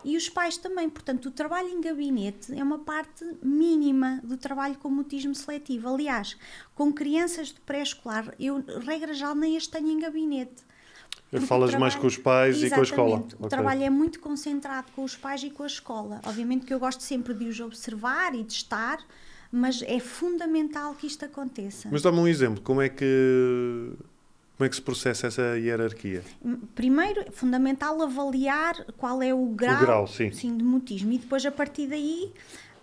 [0.03, 4.75] E os pais também, portanto, o trabalho em gabinete é uma parte mínima do trabalho
[4.75, 5.87] com mutismo seletivo.
[5.89, 6.37] Aliás,
[6.75, 10.61] com crianças de pré-escolar, eu, regra geral, nem as tenho em gabinete.
[11.31, 13.17] Porque Falas mais trabalho- com os pais e com a escola.
[13.17, 13.49] O Ok.
[13.49, 16.21] trabalho é muito concentrado com os pais e com a escola.
[16.25, 18.99] Obviamente que eu gosto sempre de os observar e de estar,
[19.51, 21.89] mas é fundamental que isto aconteça.
[21.91, 23.93] Mas dá-me um exemplo, como é que
[24.57, 26.23] como é que se processa essa hierarquia?
[26.75, 30.29] Primeiro, é fundamental avaliar qual é o grau, grau, sim.
[30.29, 32.31] de mutismo e depois, a partir daí,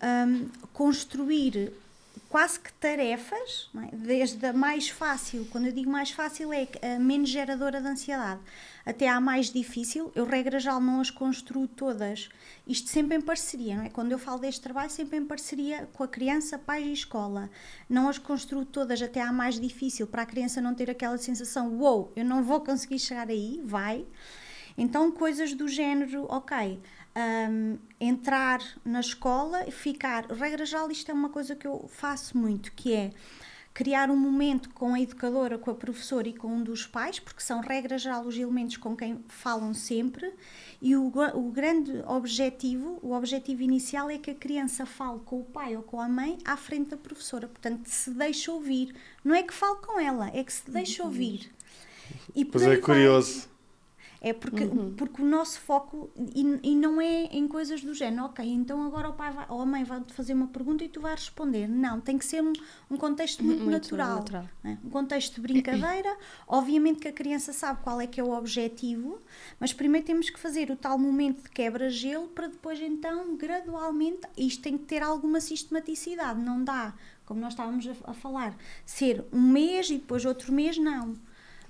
[0.03, 1.73] hum, construir
[2.31, 3.95] quase que tarefas, é?
[3.95, 8.41] desde a mais fácil, quando eu digo mais fácil é a menos geradora de ansiedade,
[8.87, 12.29] até à mais difícil, eu regra geral não as construo todas,
[12.65, 13.91] isto sempre em parceria, não é?
[13.91, 17.51] Quando eu falo deste trabalho, sempre em parceria com a criança, pais e escola,
[17.89, 21.75] não as construo todas até à mais difícil, para a criança não ter aquela sensação,
[21.81, 24.07] uou, wow, eu não vou conseguir chegar aí, vai,
[24.79, 26.81] então, coisas do género, ok,
[27.51, 30.27] hum, entrar na escola e ficar.
[30.27, 33.11] Regra geral, isto é uma coisa que eu faço muito, que é
[33.73, 37.41] criar um momento com a educadora, com a professora e com um dos pais, porque
[37.41, 40.33] são, regra geral, os elementos com quem falam sempre,
[40.83, 45.45] e o, o grande objetivo, o objetivo inicial é que a criança fale com o
[45.45, 48.95] pai ou com a mãe à frente da professora, portanto, se deixa ouvir.
[49.25, 51.51] Não é que fale com ela, é que se deixa ouvir.
[52.35, 53.49] E Pois é curioso.
[54.23, 58.47] É porque, porque o nosso foco, e, e não é em coisas do género, ok,
[58.47, 61.01] então agora o pai vai, ou a mãe vai te fazer uma pergunta e tu
[61.01, 61.67] vais responder.
[61.67, 62.53] Não, tem que ser um,
[62.91, 64.17] um contexto muito, Muito natural.
[64.17, 64.45] natural.
[64.63, 64.79] né?
[64.85, 66.15] Um contexto de brincadeira.
[66.47, 69.19] Obviamente que a criança sabe qual é que é o objetivo,
[69.59, 74.63] mas primeiro temos que fazer o tal momento de quebra-gelo para depois então, gradualmente, isto
[74.63, 76.39] tem que ter alguma sistematicidade.
[76.39, 76.93] Não dá
[77.25, 81.15] como nós estávamos a, a falar, ser um mês e depois outro mês, não.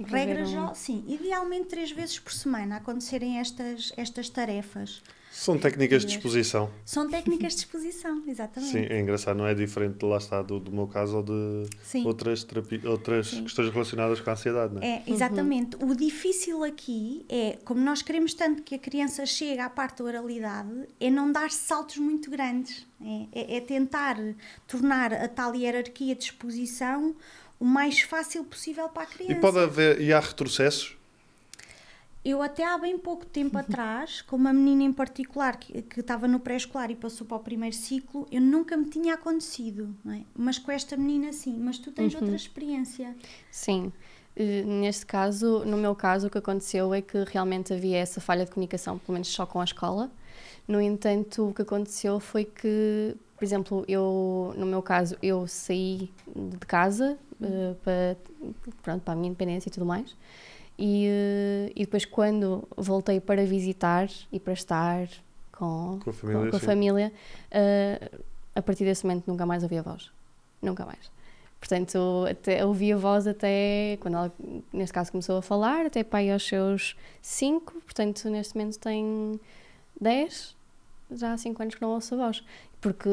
[0.04, 5.02] Regra um- geral, sim, idealmente três vezes por semana acontecerem estas, estas tarefas.
[5.32, 6.68] São técnicas de exposição.
[6.84, 8.72] São técnicas de exposição, exatamente.
[8.72, 12.04] Sim, é engraçado, não é diferente, lá está, do, do meu caso ou de Sim.
[12.04, 14.86] outras, terapi- outras questões relacionadas com a ansiedade, não é?
[14.96, 15.76] É, exatamente.
[15.82, 20.04] O difícil aqui é, como nós queremos tanto que a criança chegue à parte da
[20.04, 22.84] oralidade, é não dar saltos muito grandes.
[23.00, 24.16] É, é- é tentar
[24.66, 27.14] tornar a tal hierarquia de exposição
[27.60, 29.32] o mais fácil possível para a criança.
[29.34, 30.96] E pode haver, e há retrocessos?
[32.24, 36.26] Eu até há bem pouco tempo atrás, com uma menina em particular que, que estava
[36.26, 40.22] no pré-escolar e passou para o primeiro ciclo, eu nunca me tinha acontecido, não é?
[40.34, 43.14] Mas com esta menina sim, mas tu tens outra experiência.
[43.50, 43.92] Sim.
[44.36, 48.50] Neste caso, no meu caso, o que aconteceu é que realmente havia essa falha de
[48.50, 50.10] comunicação, pelo menos só com a escola.
[50.66, 56.10] No entanto, o que aconteceu foi que, por exemplo, eu, no meu caso, eu saí
[56.34, 58.16] de casa eh, para,
[58.82, 60.16] pronto, para a minha independência e tudo mais.
[60.78, 65.08] E, eh, e depois, quando voltei para visitar e para estar
[65.52, 66.66] com, Com a família, com a sim.
[66.66, 67.12] família,
[67.50, 68.10] eh,
[68.54, 70.10] a partir desse momento nunca mais ouvi a voz.
[70.62, 71.10] Nunca mais.
[71.58, 74.32] Portanto, até, ouvi a voz até quando ela,
[74.72, 79.38] neste caso, começou a falar, até para aí aos seus 5, portanto, neste momento tem
[80.00, 80.56] 10,
[81.12, 82.42] já há 5 anos que não ouço a voz.
[82.80, 83.08] Porque,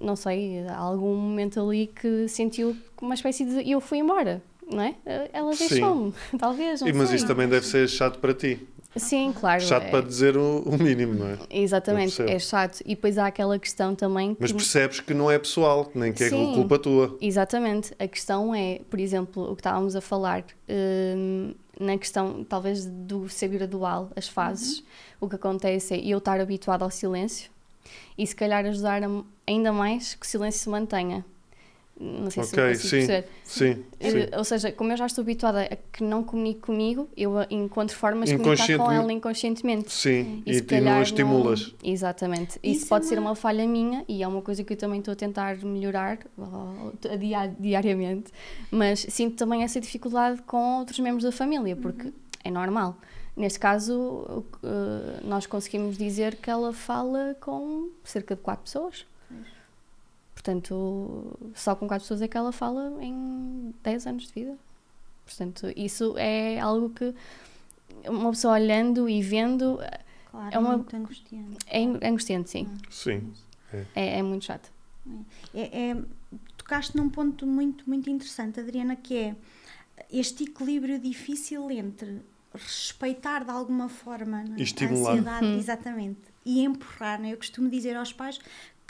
[0.00, 3.70] não sei, há algum momento ali que sentiu uma espécie de.
[3.70, 4.94] Eu fui embora, não é?
[5.32, 5.68] Ela Sim.
[5.68, 6.80] deixou-me, talvez.
[6.82, 7.16] Não E, mas sei.
[7.16, 8.66] isso também deve ser chato para ti.
[8.96, 9.62] Sim, claro.
[9.62, 11.38] Chato é- para dizer o, o mínimo, não é?
[11.48, 12.80] Exatamente, é chato.
[12.84, 14.40] E depois há aquela questão também que.
[14.42, 16.52] Mas percebes que não é pessoal, nem que é Sim.
[16.54, 17.16] culpa tua.
[17.20, 17.94] Exatamente.
[18.00, 23.28] A questão é, por exemplo, o que estávamos a falar hum, na questão, talvez, do
[23.28, 24.84] ser gradual, as fases.
[25.18, 27.50] O que acontece é eu estar habituado ao silêncio
[28.16, 29.02] e se calhar ajudar
[29.46, 31.24] ainda mais que o silêncio se mantenha.
[32.02, 33.06] Não sei se Ok, eu consigo sim.
[33.06, 33.28] perceber.
[33.44, 34.36] Sim, sim.
[34.38, 38.30] Ou seja, como eu já estou habituada a que não comunique comigo, eu encontro formas
[38.30, 39.92] de comunicar com ela inconscientemente.
[39.92, 41.74] Sim, E e, se tu não a estimulas.
[41.82, 42.58] não- Exatamente.
[42.62, 45.00] Isso, Isso pode é ser uma- falha minha e é uma coisa que eu também
[45.00, 46.18] estou a tentar melhorar
[47.58, 48.32] diariamente.
[48.70, 52.12] Mas sinto também essa dificuldade com outros membros da família, porque
[52.44, 52.96] é normal.
[53.36, 59.06] Neste caso, eh, nós conseguimos dizer que ela fala com cerca de quatro pessoas.
[60.40, 64.56] Portanto, só com quatro pessoas é que ela fala em 10 anos de vida.
[65.26, 67.14] Portanto, isso é algo que
[68.08, 69.78] uma pessoa olhando e vendo
[70.30, 71.56] Claro, É uma- muito angustiante.
[71.66, 72.68] é ang- angustiante, sim.
[72.88, 73.30] Sim.
[73.94, 74.70] É, é muito chato.
[75.54, 75.96] É, é-
[76.56, 79.36] tocaste num ponto muito, muito interessante, Adriana, que é
[80.10, 82.22] este equilíbrio difícil entre
[82.54, 84.58] respeitar de alguma forma não é?
[84.60, 85.10] E estimular.
[85.10, 87.18] a ansiedade, exatamente, e empurrar.
[87.20, 87.32] não é?
[87.32, 88.38] Eu costumo dizer aos pais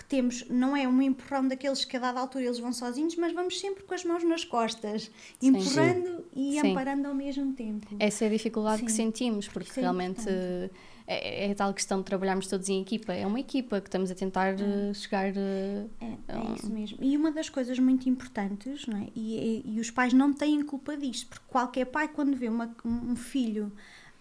[0.01, 3.33] que temos, não é um empurrão daqueles que a dada altura eles vão sozinhos, mas
[3.35, 5.49] vamos sempre com as mãos nas costas, Sim.
[5.49, 6.71] empurrando e Sim.
[6.71, 7.87] amparando ao mesmo tempo.
[7.99, 9.05] Essa é a dificuldade que Sim.
[9.05, 10.71] sentimos, porque é realmente importante.
[11.07, 13.13] é, é a tal questão de trabalharmos todos em equipa.
[13.13, 15.29] É uma equipa que estamos a tentar eh, chegar.
[15.37, 16.55] eh, É, é Ah.
[16.57, 16.99] isso mesmo.
[17.03, 19.09] E uma das coisas muito importantes, não é?
[19.15, 22.75] e, e, e os pais não têm culpa disto, porque qualquer pai, quando vê uma-
[22.85, 23.71] um filho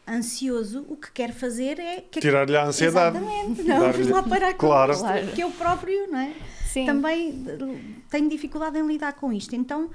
[0.10, 2.02] ansioso, o que quer fazer é.
[2.02, 3.18] Que, Tirar-lhe a ansiedade.
[3.18, 4.92] Exatamente, não, vamos lá parar com Claro.
[4.92, 5.28] isto, Claro.
[5.28, 6.34] que eu próprio, não é?
[6.66, 6.86] Sim.
[6.86, 7.58] Também eh,
[8.12, 9.56] tenho dificuldade em lidar com isto.
[9.56, 9.90] Então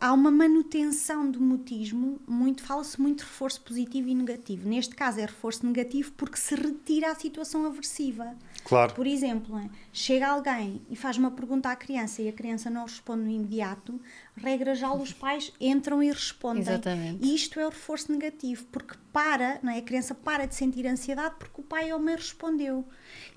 [0.00, 4.68] há uma manutenção do mutismo, muito, fala-se muito de reforço positivo e negativo.
[4.68, 8.34] Neste caso é reforço negativo porque se retira a situação aversiva.
[8.64, 8.94] Claro.
[8.94, 12.82] Por exemplo, é, chega alguém e faz uma pergunta à criança e a criança não
[12.84, 14.00] responde no imediato,
[14.36, 16.62] regra já os pais entram e respondem.
[16.62, 17.24] Exatamente.
[17.24, 19.78] E isto é o reforço negativo, porque para, não é?
[19.78, 22.84] a criança para de sentir ansiedade porque o pai ou a mãe respondeu.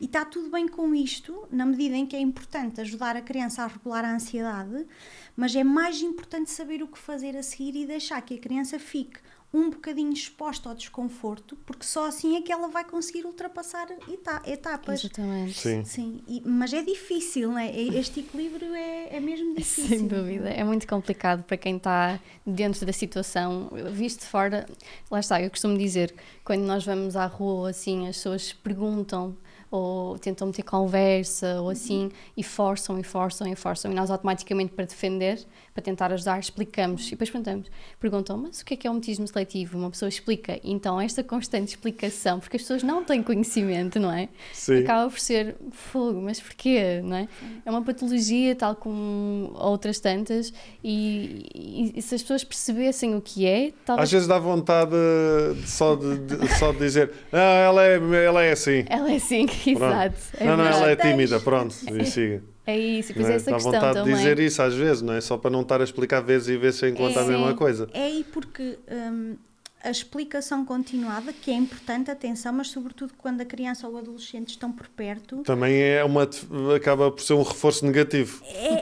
[0.02, 3.64] E está tudo bem com isto, na medida em que é importante ajudar a criança
[3.64, 4.88] a regular a ansiedade,
[5.36, 8.80] mas é mais importante saber o que fazer a seguir e deixar que a criança
[8.80, 9.20] fique
[9.54, 14.42] um bocadinho exposta ao desconforto, porque só assim é que ela vai conseguir ultrapassar eta-
[14.46, 15.04] etapas.
[15.06, 15.54] Exatamente.
[15.58, 15.84] Sim.
[15.86, 17.74] Sim, e- mas é difícil, não é?
[17.76, 19.88] Este equilíbrio é, é mesmo difícil.
[20.00, 24.66] Sem dúvida, é muito complicado para quem está dentro da situação, visto de fora.
[25.10, 29.36] Lá está, eu costumo dizer, quando nós vamos à rua assim, as pessoas perguntam
[29.70, 34.72] ou tentam meter conversa ou assim e forçam e forçam e forçam e nós automaticamente
[34.74, 35.40] para defender,
[35.74, 37.68] para tentar ajudar, explicamos e depois perguntamos,
[38.00, 39.78] perguntam, mas o que é que é o mutismo seletivo?
[39.78, 44.30] Uma pessoa explica, então esta constante explicação, porque as pessoas não têm conhecimento, não é?
[44.54, 44.80] Sim.
[44.84, 47.28] acaba por ser fogo, mas porquê, não é?
[47.66, 50.54] É uma patologia tal como outras tantas
[50.84, 54.92] e, e- e se as pessoas percebessem o que é, Às talvez vezes dá vontade
[54.92, 58.86] de- só, de, de- só de dizer ah, ela, é, ela é assim.
[58.88, 59.46] ela é assim.
[59.66, 60.16] exato.
[60.40, 62.44] é não, não, ela é tímida, pronto, e siga.
[62.66, 63.36] É isso, e depois Não é é?
[63.38, 64.14] essa Dá questão vontade também.
[64.14, 65.22] de dizer isso às vezes, não é?
[65.22, 67.30] Só para não estar a explicar vezes e vezes sem contar a Sim.
[67.32, 67.88] mesma coisa.
[67.94, 69.36] É aí porque hum,
[69.82, 74.50] a explicação continuada, que é importante, atenção, mas sobretudo quando a criança ou o adolescente
[74.50, 76.28] estão por perto, Também é uma,
[76.76, 78.42] acaba por ser um reforço negativo.
[78.46, 78.77] é, é,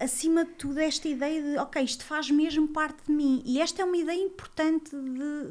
[0.00, 3.42] acima de tudo esta ideia de ok, isto faz mesmo parte de mim.
[3.44, 5.00] E esta é uma ideia importante de,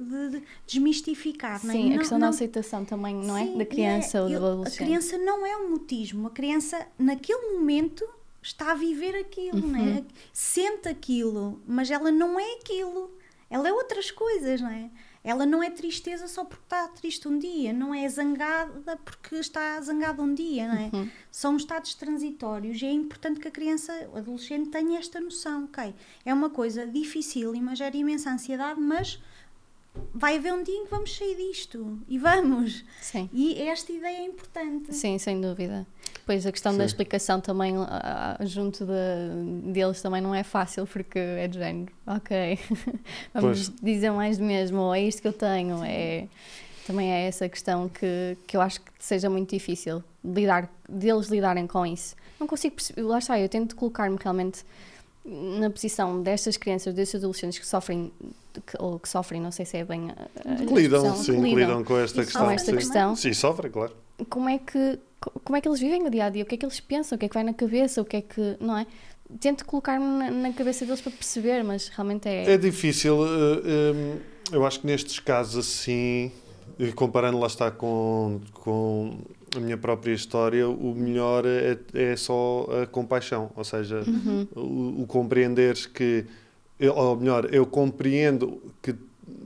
[0.05, 1.73] de- de desmistificar, não é?
[1.77, 3.45] Sim, a Não- questão não- da aceitação também, não é?
[3.45, 4.81] Sim, Da e criança é- ou do adolescente.
[4.81, 8.03] A criança não é um mutismo, a criança naquele momento
[8.41, 9.97] está a viver aquilo, não Uhum.
[9.97, 10.03] é?
[10.33, 13.11] sente aquilo, mas ela não é aquilo,
[13.49, 14.89] ela é outras coisas, não é?
[15.29, 19.79] Ela não é tristeza só porque está triste um dia, não é zangada porque está
[19.79, 20.89] zangada um dia, não é?
[20.91, 21.09] Uhum.
[21.31, 25.93] São estados transitórios e é importante que a criança, o adolescente, tenha esta noção, ok?
[26.25, 29.21] É uma coisa difícil e gera imensa ansiedade, mas
[30.13, 32.83] vai haver um dia em que vamos sair disto e vamos.
[32.99, 33.29] Sim.
[33.31, 34.95] E esta ideia é importante.
[34.95, 35.85] Sim, sem dúvida.
[36.29, 36.85] Depois a questão da Sim.
[36.85, 42.59] explicação também ah, junto de- deles também não é fácil porque é de género, ok,
[43.33, 43.81] vamos Pois.
[43.81, 46.27] dizer mais do mesmo, ou é isto que eu tenho, é,
[46.85, 51.65] também é essa questão que, que eu acho que seja muito difícil lidar, deles lidarem
[51.65, 52.15] com isso.
[52.39, 54.63] Não consigo perceber, lá está, eu tento colocar-me realmente
[55.25, 58.11] na posição destas crianças, destes adolescentes que sofrem,
[58.67, 61.41] que- ou que sofrem, não sei se é bem a, a Que lidam, expressão, sim,
[61.41, 62.41] que que lidam com esta E questão.
[62.41, 62.77] sofrem esta sim.
[62.77, 63.15] questão.
[63.15, 63.95] Sim, sofrem, claro.
[64.29, 66.57] como é que como é que eles vivem o dia a dia, o que é
[66.57, 68.77] que eles pensam, o que é que vai na cabeça, o que é que, não
[68.77, 68.85] é?
[69.39, 73.15] Tento colocar-me na, na cabeça deles para perceber, mas realmente é, É difícil.
[73.25, 74.17] eh, eh,
[74.55, 76.31] eu acho que nestes casos assim,
[76.95, 79.19] comparando lá está com, com
[79.55, 83.51] a minha própria história, o melhor é, é só a compaixão.
[83.55, 84.47] Ou seja, Uhum.
[84.55, 86.25] o, o compreenderes que,
[86.79, 88.95] eu- ou melhor, eu compreendo que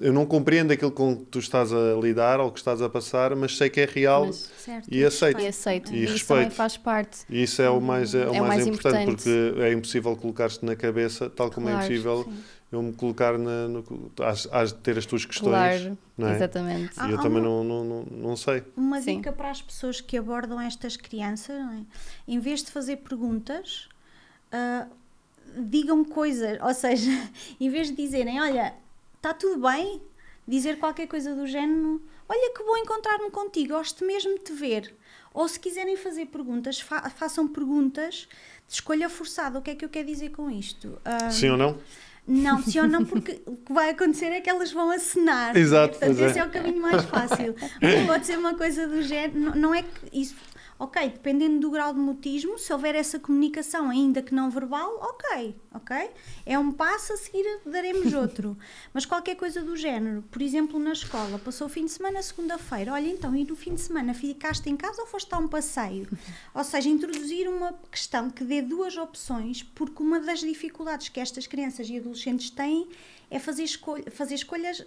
[0.04, 3.36] eu não compreendo aquilo com que tu estás a lidar ou que estás a passar,
[3.36, 4.88] mas sei que é real mas- Certo?
[4.92, 5.40] e aceito.
[5.42, 5.94] e aceito.
[5.94, 6.40] E E isso respeito.
[6.42, 7.20] também faz parte.
[7.30, 9.24] E isso é o mais, é o É o mais, mais importante, importante.
[9.54, 12.44] porque é impossível colocar-te na cabeça, tal como é Claro, impossível sim.
[12.72, 13.68] eu me colocar na.
[13.68, 13.84] No,
[14.22, 15.50] has, has de ter as tuas questões.
[15.82, 16.36] Claro, não é?
[16.36, 16.92] exatamente.
[16.98, 18.62] Ah, E eu há também uma- não, não, não, não sei.
[18.76, 19.18] Uma Sim.
[19.18, 21.82] dica para as pessoas que abordam estas crianças, não é?
[22.28, 23.88] em vez de fazer perguntas,
[24.52, 24.86] ah,
[25.58, 27.10] digam coisas, ou seja,
[27.62, 28.74] em vez de dizerem, olha,
[29.24, 30.02] está tudo bem,
[30.46, 34.94] dizer qualquer coisa do género, olha que bom encontrar-me contigo, gosto mesmo de te ver.
[35.34, 38.28] Ou se quiserem fazer perguntas, fa- façam perguntas
[38.68, 39.58] de escolha forçada.
[39.58, 41.00] O que é que eu quero dizer com isto?
[41.06, 41.80] Ah, Sim ou não?
[42.28, 45.56] Não, sim ou não, porque o que vai acontecer é que elas vão assinar.
[45.58, 46.30] Exato, Portanto, pois é.
[46.30, 47.56] esse é o caminho mais fácil.
[47.82, 49.40] Mas pode ser uma coisa do género.
[49.40, 50.36] Não, não é que isso.
[50.80, 55.56] Ok, dependendo do grau de mutismo, se houver essa comunicação, ainda que não verbal, ok,
[55.74, 56.10] ok?
[56.46, 58.58] É um passo, a seguir daremos outro.
[58.94, 62.94] Mas qualquer coisa do género, por exemplo, na escola, passou o fim de semana, segunda-feira,
[62.94, 66.08] olha então, e no fim de semana ficaste em casa ou foste a um passeio?
[66.54, 71.48] Ou seja, introduzir uma questão que dê duas opções, porque uma das dificuldades que estas
[71.48, 72.88] crianças e adolescentes têm
[73.30, 74.86] é fazer, escolha, fazer escolhas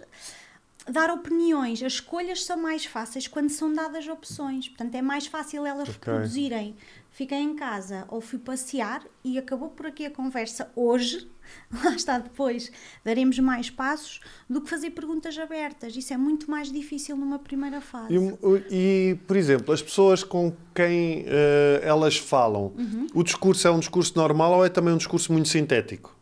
[0.89, 1.81] dar opiniões.
[1.83, 4.67] As escolhas são mais fáceis quando são dadas opções.
[4.69, 5.93] Portanto, é mais fácil elas Ok.
[5.93, 6.75] reproduzirem.
[7.11, 11.27] Fiquei em casa ou fui passear e acabou por aqui a conversa hoje.
[11.83, 12.71] Lá está depois.
[13.03, 15.95] Daremos mais passos do que fazer perguntas abertas.
[15.95, 18.13] Isso é muito mais difícil numa primeira fase.
[18.13, 18.35] E,
[18.69, 23.07] e, por exemplo, as pessoas com quem eh, elas falam, Uhum.
[23.15, 26.15] o discurso é um discurso normal ou é também um discurso muito sintético?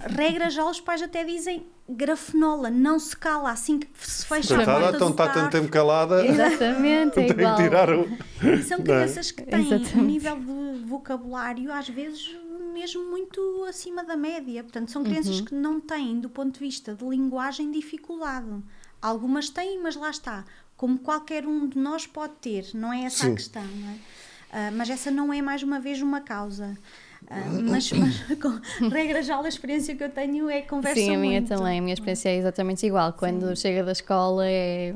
[0.00, 4.56] Regra já, os pais até dizem grafenola, não se cala assim que se fecha a
[4.58, 7.56] Coitada, porta então está tanto tempo calada, Exatamente, é tem que igual.
[7.56, 8.06] tirar o.
[8.42, 9.96] E são crianças que têm Exatamente.
[9.96, 12.36] um nível de vocabulário, às vezes,
[12.74, 14.62] mesmo muito acima da média.
[14.62, 18.62] Portanto, são crianças que não têm, do ponto de vista de linguagem, dificuldade.
[19.00, 20.44] Algumas têm, mas lá está.
[20.76, 23.32] Como qualquer um de nós pode ter, não é essa Sim.
[23.32, 23.94] a questão, não é?
[24.52, 26.76] Ah, mas essa não é, mais uma vez, uma causa.
[27.30, 31.18] Ah, mas, mas com regra já, a experiência que eu tenho é conversa Sim, a
[31.18, 31.48] minha muito.
[31.54, 33.12] também, a minha experiência é exatamente igual.
[33.12, 34.94] Quando chega da escola é.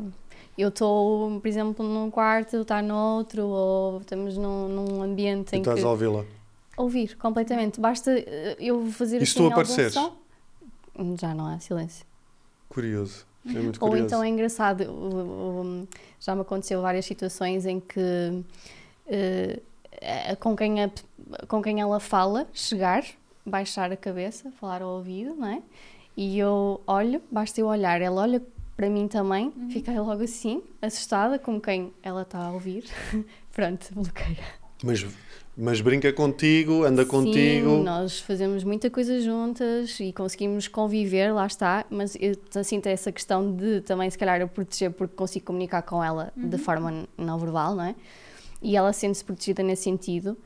[0.57, 5.57] Eu estou, por exemplo, num quarto, está no outro, ou estamos num, num ambiente E
[5.57, 5.85] em estás que.
[5.85, 6.25] a ouvi-la.
[6.77, 7.81] Ouvir, completamente.
[7.81, 9.94] Basta eh, eu fazer E assim tu algum apareceres?
[9.94, 10.13] som,
[11.19, 12.04] já não há silêncio.
[12.69, 13.27] Curioso.
[13.46, 14.06] É muito Ou curioso.
[14.06, 14.85] então é engraçado,
[16.21, 17.98] já me aconteceu várias situações em que
[19.09, 19.59] a-
[20.40, 20.90] com, quem a-
[21.48, 23.05] com quem ela fala, chegar,
[23.44, 25.63] baixar a cabeça, falar ao ouvido, não é?
[26.17, 28.42] E eu olho, basta eu olhar, ela olha
[28.77, 32.85] para mim também, fiquei logo assim, assustada, como quem ela está a ouvir.
[33.53, 34.38] Pronto, bloqueia.
[34.83, 35.07] Mas,
[35.57, 37.69] mas brinca contigo, anda contigo.
[37.69, 42.35] Sim, nós fazemos muita coisa juntas e conseguimos conviver, lá está, mas eu
[42.65, 46.59] sinto essa questão de também, se calhar, eu proteger porque consigo comunicar com ela de
[46.59, 47.94] forma não verbal, não é?
[48.63, 50.37] E ela sente-se protegida nesse sentido.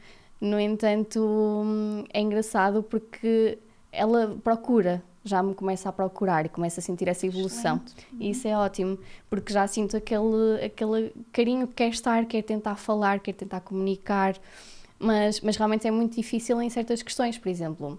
[0.41, 3.59] No entanto, hum, é engraçado porque
[3.93, 7.81] ela procura, já me começa a procurar e começa a sentir essa evolução.
[8.19, 8.99] E isso é ótimo,
[9.29, 14.37] porque já sinto aquele, aquele carinho que quer estar, quer tentar falar, quer tentar comunicar,
[14.99, 17.99] mas, mas realmente é muito difícil em certas questões, por exemplo,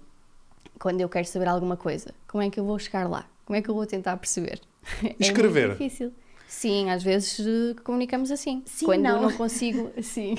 [0.80, 3.26] quando eu quero saber alguma coisa, como é que eu vou chegar lá?
[3.45, 4.61] Como é que eu vou tentar perceber?
[5.20, 5.63] Escrever.
[5.63, 6.13] É muito difícil.
[6.48, 8.64] Sim, às vezes eh, comunicamos assim.
[8.66, 9.22] Sim, quando não.
[9.24, 10.36] não consigo, sim.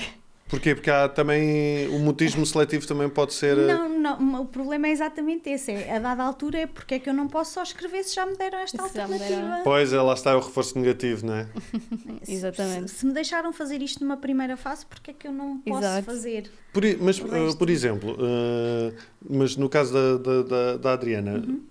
[0.49, 0.73] Porquê?
[0.73, 1.87] Porque há também.
[1.89, 3.55] O mutismo seletivo também pode ser.
[3.55, 5.71] eh, Não, não, o problema é exatamente esse.
[5.71, 8.25] É, a dada altura é porque é que eu não posso só escrever se já
[8.25, 9.29] me deram esta Se alternativa.
[9.29, 9.63] deram.
[9.63, 11.47] Pois é, lá está o reforço negativo, não é?
[12.27, 12.89] Exatamente.
[12.89, 15.83] Se, se me deixaram fazer isto numa primeira fase, porque é que eu não posso
[15.85, 16.05] Exato.
[16.07, 16.51] fazer?
[16.73, 18.93] Por, mas, eh, por exemplo, eh,
[19.29, 21.61] mas no caso da, da, da, da Adriana, Uhum.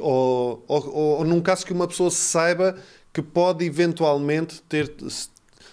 [0.00, 0.88] ou, ou,
[1.18, 2.76] ou num caso que uma pessoa saiba
[3.12, 4.92] que pode eventualmente ter,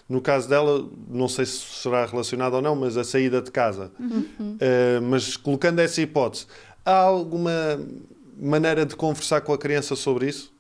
[0.08, 3.92] no caso dela, não sei se será relacionado ou não, mas a saída de casa.
[4.00, 4.58] Uhum.
[4.60, 6.48] Eh, mas colocando essa hipótese,
[6.86, 7.80] há alguma
[8.38, 10.54] maneira de conversar com a criança sobre isso?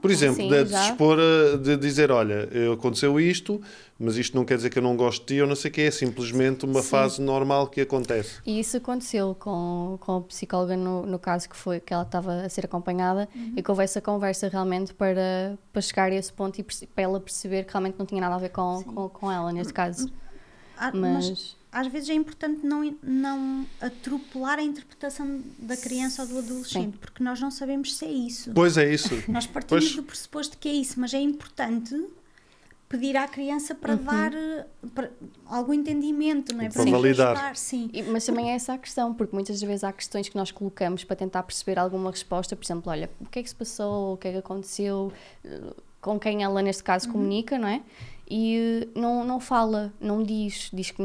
[0.00, 1.18] Por exemplo, Sim, de, de expor,
[1.62, 3.60] de dizer, olha, aconteceu isto,
[4.00, 5.74] mas isto não quer dizer que eu não gosto de ti, ou não sei o
[5.74, 6.88] que, é simplesmente uma Sim.
[6.88, 8.40] fase normal que acontece.
[8.46, 12.42] E isso aconteceu com, com a psicóloga no, no caso que foi que ela estava
[12.42, 16.58] a ser acompanhada e que houve essa conversa realmente para, para chegar a esse ponto
[16.58, 19.52] e para ela perceber que realmente não tinha nada a ver com, com, com ela
[19.52, 20.10] neste caso.
[20.78, 26.28] Ah, mas Mas às vezes é importante não, não atropelar a interpretação da criança ou
[26.28, 28.50] do adolescente, porque nós não sabemos se é isso.
[28.54, 29.10] Pois é isso.
[29.28, 29.96] Nós partimos Pois.
[29.96, 31.94] do pressuposto que é isso, mas é importante
[32.90, 35.10] pedir à criança para dar eh, para
[35.46, 36.68] algum entendimento, não é?
[36.68, 37.30] Para nos validar.
[37.36, 37.88] ajudar, sim.
[37.92, 41.04] E- Mas também é essa a questão, porque muitas vezes há questões que nós colocamos
[41.04, 44.16] para tentar perceber alguma resposta, por exemplo, olha, o que é que se passou, o
[44.16, 45.12] que é que aconteceu,
[45.44, 45.60] eh,
[46.00, 47.80] com quem ela neste caso comunica, não é?
[48.32, 51.02] E eh, não, não fala, não diz, diz que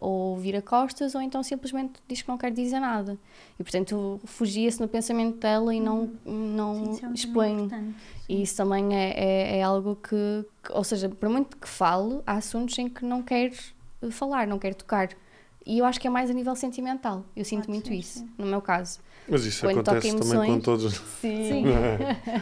[0.00, 3.18] ou vira costas ou então simplesmente diz que não quer dizer nada.
[3.60, 7.70] E portanto fugia-se no pensamento dela e não, não Sim, é expõe.
[8.26, 12.20] E isso também é, é, é algo que, que- ou seja, por muito que fale,
[12.26, 13.52] há assuntos em que não quer
[14.00, 15.10] eh, falar, não quer tocar.
[15.66, 17.24] E eu acho que é mais a nível sentimental.
[17.36, 18.30] Eu sinto Pode muito ser, isso, sim.
[18.38, 18.98] no meu caso.
[19.28, 20.62] Mas isso Quando toca acontece também com emoções.
[20.64, 21.00] todos.
[21.20, 21.64] Sim.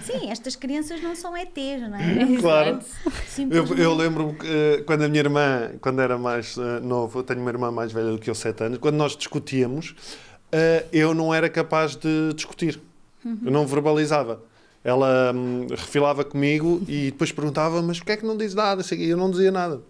[0.02, 2.40] Sim, estas crianças não são ETs, não é?
[2.40, 2.68] Claro.
[3.04, 3.80] Eu, Simplesmente.
[3.80, 7.50] eu lembro-me que eh, quando a minha irmã, quando era mais novo, eu tenho uma
[7.50, 9.94] irmã mais velha do que eu, 7 anos, quando nós discutíamos,
[10.50, 12.80] eh, eu não era capaz de discutir.
[13.24, 14.42] Eu não verbalizava.
[14.82, 18.82] Ela hum, refilava comigo e depois perguntava, mas porquê é que não diz nada?
[18.94, 19.82] E eu não dizia nada.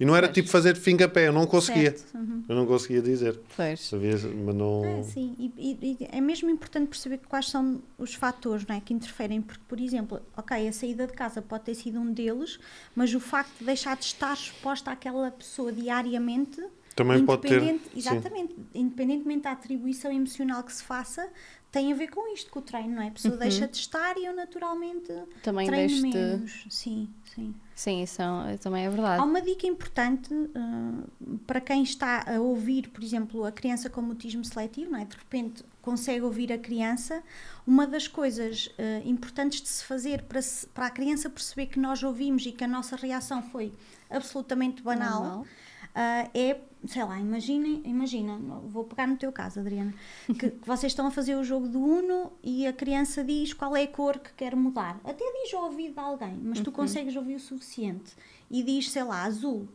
[0.00, 0.34] E não era Pois.
[0.34, 1.94] tipo fazer fim-a-pé, eu não conseguia.
[2.14, 2.44] Uhum.
[2.48, 3.40] Eu não conseguia dizer.
[3.56, 3.80] Pois.
[3.80, 4.12] Sabia,
[4.44, 4.84] mas não.
[4.84, 8.80] É, sim, e, e- e é mesmo importante perceber quais são os fatores não é,
[8.80, 12.60] que interferem, porque, por exemplo, ok, a saída de casa pode ter sido um deles,
[12.94, 16.62] mas o facto de deixar de estar exposta àquela pessoa diariamente,
[16.94, 17.54] Também pode ter.
[17.60, 17.98] independente- sim.
[17.98, 21.28] exatamente, independentemente da atribuição emocional que se faça,
[21.70, 23.08] tem a ver com isto, com o treino, não é?
[23.08, 25.12] A pessoa deixa de estar e eu naturalmente
[25.42, 26.08] Também treino deixo de.
[26.16, 26.64] menos.
[26.70, 27.54] Sim, sim.
[27.74, 29.22] Sim, isso é- também é Há verdade.
[29.22, 34.44] uma dica importante uh, para quem está a ouvir, por exemplo, a criança com mutismo
[34.44, 35.04] seletivo, não é?
[35.04, 37.22] de repente consegue ouvir a criança.
[37.66, 41.78] Uma das coisas uh, importantes de se fazer para, se- para a criança perceber que
[41.78, 43.72] nós ouvimos e que a nossa reação foi
[44.10, 45.40] absolutamente banal, Normal.
[45.42, 49.92] uh, é, sei lá, imaginem, imagina, vou pegar no teu caso, Adriana,
[50.26, 53.76] que, que vocês estão a fazer o jogo do Uno e a criança diz qual
[53.76, 55.00] é a cor que quer mudar.
[55.04, 58.12] Até diz ao ouvido de alguém, mas tu consegues ouvir o suficiente
[58.50, 59.68] e diz, sei lá, azul.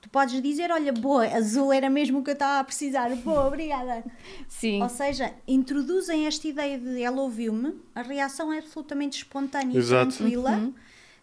[0.00, 3.46] Tu podes dizer, olha, boa, azul era mesmo o que eu estava a precisar, boa,
[3.46, 4.04] obrigada.
[4.46, 9.84] Sim, Ou seja, introduzem esta ideia de ela ouviu-me, a reação é absolutamente espontânea e
[9.84, 10.72] tranquila,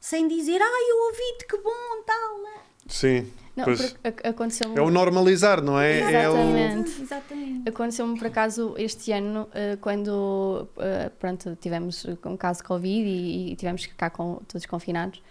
[0.02, 2.44] sem dizer, ah, eu ouvi-te, que bom, tal.
[2.44, 2.62] né?
[2.88, 3.32] Sim.
[3.56, 3.96] Não, pois.
[4.24, 6.00] aconteceu É o normalizar, não é?
[6.00, 6.34] É o...
[6.34, 7.02] Exatamente.
[7.02, 7.70] Exatamente.
[7.70, 13.52] Aconteceu-me por acaso este ano, eh, quando eh, pronto, tivemos um caso de Covid e,
[13.52, 15.22] e tivemos que ficar com, todos confinados,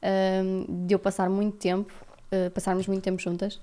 [0.00, 1.92] ehm, de eu passar muito tempo,
[2.30, 3.60] eh, passarmos muito tempo juntas,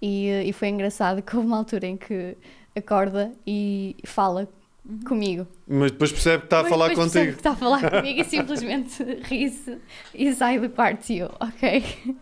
[0.00, 2.36] e, eh, e foi engraçado que houve uma altura em que
[2.74, 4.48] acorda e fala
[5.04, 5.46] comigo.
[5.68, 7.32] Mas depois percebe que está a falar depois percebe contigo.
[7.32, 9.78] que está a falar comigo e simplesmente ri-se
[10.14, 11.80] e sai do quarto e eu, ok,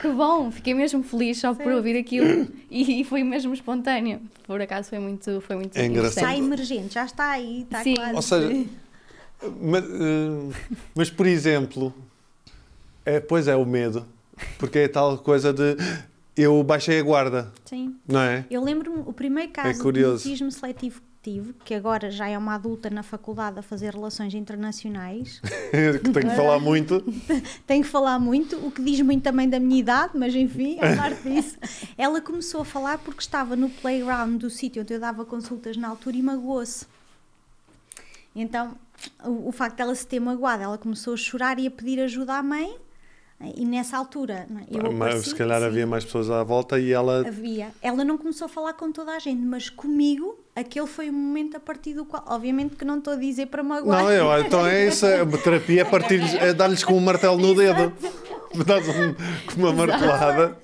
[0.00, 1.76] que bom, fiquei mesmo feliz só por Certo.
[1.76, 4.20] ouvir aquilo e, e foi mesmo espontâneo.
[4.46, 6.24] Por acaso foi muito, foi muito É engraçado.
[6.24, 7.94] Está emergente, já está aí, está Sim.
[7.96, 8.14] quase.
[8.14, 8.64] Ou seja,
[9.60, 10.56] mas, eh,
[10.94, 11.92] mas, por exemplo,
[13.04, 14.06] é, pois é o medo,
[14.58, 15.76] porque é tal coisa de
[16.36, 17.94] eu baixei a guarda, Sim.
[18.08, 18.44] não é?
[18.50, 20.24] Eu lembro-me, o primeiro caso de curioso.
[20.26, 21.02] mutismo seletivo
[21.64, 25.40] que agora já é uma adulta na faculdade a fazer relações internacionais.
[26.02, 27.02] que tenho que falar muito.
[27.66, 30.96] Tenho que falar muito, o que diz muito também da minha idade, mas enfim, a
[30.96, 31.56] parte disso.
[31.96, 35.88] Ela começou a falar porque estava no playground do sítio onde eu dava consultas na
[35.88, 36.86] altura e magoou-se.
[38.36, 38.76] Então,
[39.24, 42.34] o, o facto dela se ter magoado, ela começou a chorar e a pedir ajuda
[42.34, 42.76] à mãe.
[43.56, 44.78] E nessa altura, é?
[44.78, 47.26] eu Mas se calhar sim, havia mais pessoas à volta e ela.
[47.26, 47.72] Havia.
[47.82, 51.56] Ela não começou a falar com toda a gente, mas comigo, aquele foi o momento
[51.56, 52.24] a partir do qual.
[52.28, 54.02] Obviamente que não estou a dizer para magoar.
[54.04, 55.06] Não, eu, então é isso.
[55.06, 57.92] é Uma terapia é partir é dar-lhes com um martelo no dedo.
[58.66, 59.14] Dás um,
[59.52, 60.56] com uma martelada,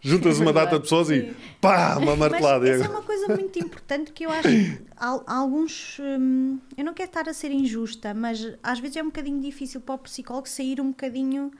[0.00, 2.60] juntas uma data de pessoas e pá, uma martelada.
[2.64, 5.98] Mas essa é uma coisa muito importante que eu acho que al- alguns.
[6.00, 9.80] hum, eu não quero estar a ser injusta, mas às vezes é um bocadinho difícil
[9.80, 11.50] para o psicólogo sair um bocadinho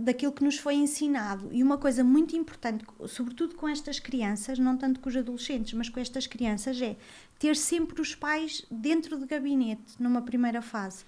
[0.00, 1.48] daquilo que nos foi ensinado.
[1.52, 5.88] E uma coisa muito importante, sobretudo com estas crianças, não tanto com os adolescentes, mas
[5.88, 6.96] com estas crianças, é
[7.38, 11.04] ter sempre os pais dentro do gabinete, numa primeira fase.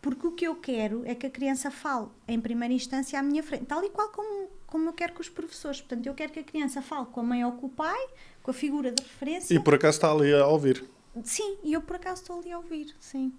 [0.00, 3.42] Porque o que eu quero é que a criança fale, em primeira instância, à minha
[3.42, 5.80] frente, tal e qual como, como eu quero com os professores.
[5.80, 8.06] Portanto, eu quero que a criança fale com a mãe ou com o pai,
[8.42, 9.54] com a figura de referência.
[9.54, 10.84] E por acaso está ali a ouvir.
[11.24, 13.32] Sim, e eu por acaso estou ali a ouvir, sim.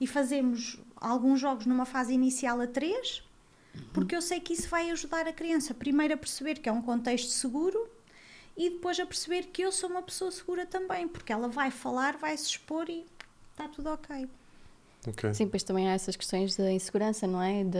[0.00, 3.22] E fazemos alguns jogos numa fase inicial a três,
[3.92, 6.82] porque eu sei que isso vai ajudar a criança, primeiro a perceber que é um
[6.82, 7.88] contexto seguro
[8.56, 12.16] e depois a perceber que eu sou uma pessoa segura também, porque ela vai falar,
[12.16, 13.06] vai se expor e
[13.50, 14.28] está tudo ok.
[15.08, 15.34] Ok.
[15.34, 17.64] Sim, pois também há essas questões da insegurança, não é?
[17.64, 17.78] Da,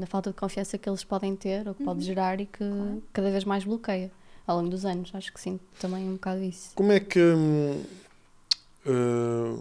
[0.00, 2.64] da falta de confiança que eles podem ter ou que pode gerar e que
[3.12, 4.10] cada vez mais bloqueia
[4.46, 5.10] ao longo dos anos.
[5.14, 6.70] Acho que sim, também um bocado isso.
[6.74, 7.84] Como é que hum,
[8.86, 9.58] eh,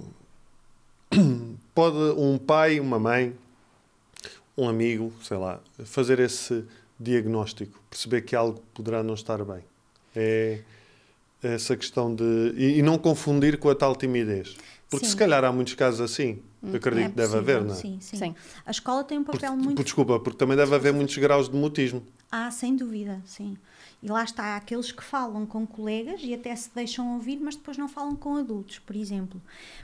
[1.75, 3.35] pode um pai, uma mãe,
[4.57, 6.63] um amigo, sei lá, fazer esse
[6.99, 9.63] diagnóstico, perceber que algo poderá não estar bem?
[10.15, 10.61] É
[11.41, 12.23] essa questão de.
[12.55, 14.55] E, e não confundir com a tal timidez.
[14.89, 15.11] Porque Sim.
[15.11, 16.41] se calhar há muitos casos assim.
[16.61, 17.77] Eu acredito É que deve possível, haver, não é?
[17.77, 18.35] Sim, sim, Sim.
[18.65, 21.49] A escola tem um Porque, papel muito por- desculpa, porque também deve haver muitos graus
[21.49, 22.03] de mutismo.
[22.31, 23.57] Ah, sem dúvida, sim.
[24.01, 27.55] E lá está, há aqueles que falam com colegas e até se deixam ouvir, mas
[27.55, 29.41] depois não falam com adultos, por exemplo.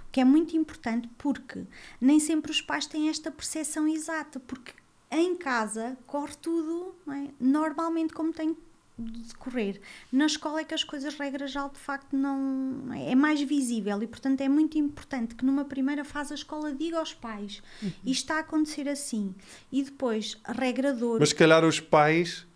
[0.08, 1.64] O que é muito importante porque
[2.02, 4.74] nem sempre os pais têm esta percepção exata, porque
[5.12, 7.30] em casa corre tudo é?
[7.40, 8.58] normalmente como tem
[8.98, 9.80] de decorrer.
[10.12, 12.92] Na escola é que as coisas, regra geral, de facto, não.
[12.94, 16.98] é mais visível e, portanto, é muito importante que numa primeira fase a escola diga
[16.98, 19.36] aos pais isto está a acontecer assim.
[19.72, 21.20] E depois, a regra de ouro.
[21.20, 22.47] Mas se calhar os pais,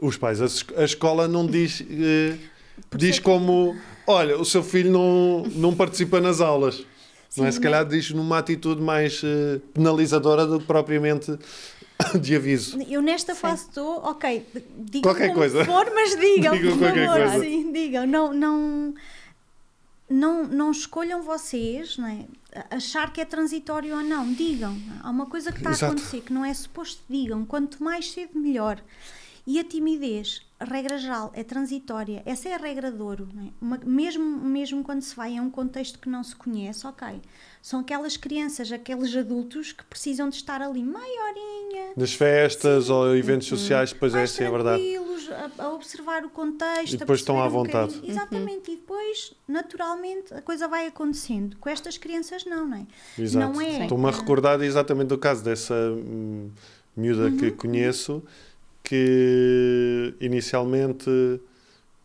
[0.00, 2.36] os pais, a, a escola não diz, eh,
[2.96, 3.76] diz como,
[4.06, 6.84] olha, o seu filho não, não participa nas aulas.
[7.36, 7.50] não é?
[7.50, 11.36] Sim, Se calhar diz numa atitude mais eh, penalizadora do que propriamente
[12.20, 12.80] de aviso.
[12.88, 13.40] Eu nesta Sim.
[13.40, 14.46] fase estou, ok,
[14.78, 15.64] digam Qualquer como coisa.
[15.64, 17.44] for, mas digam, Digam por qualquer favor, coisa.
[17.44, 18.06] sim, digam.
[18.06, 18.94] Não, não,
[20.08, 22.24] não, não escolham vocês, não é?
[22.70, 24.76] achar que é transitório ou não, digam.
[25.02, 25.84] Há uma coisa que está Exato.
[25.84, 28.80] a acontecer que não é suposto digam, quanto mais cedo melhor.
[29.50, 32.22] E a timidez, a regra geral, é transitória.
[32.26, 33.26] Essa é a regra de ouro.
[33.42, 33.48] é?
[33.62, 37.22] Uma- mesmo, mesmo quando se vai a um contexto que não se conhece, ok.
[37.62, 43.16] São aquelas crianças, aqueles adultos que precisam de estar ali meia horinha, Nas festas ou
[43.16, 44.82] eventos sociais, pois é, mais sim, é verdade.
[45.56, 46.92] a, a observar o contexto.
[46.92, 48.02] E a depois estão à vontade.
[48.04, 51.56] Exatamente, e depois, naturalmente, a coisa vai acontecendo.
[51.56, 52.86] Com estas crianças, não, não é?
[53.18, 53.54] Exato.
[53.54, 53.84] Não é.
[53.84, 56.50] Estou-me a recordar exatamente do caso dessa hum,
[56.94, 58.22] miúda que conheço
[58.88, 61.10] que inicialmente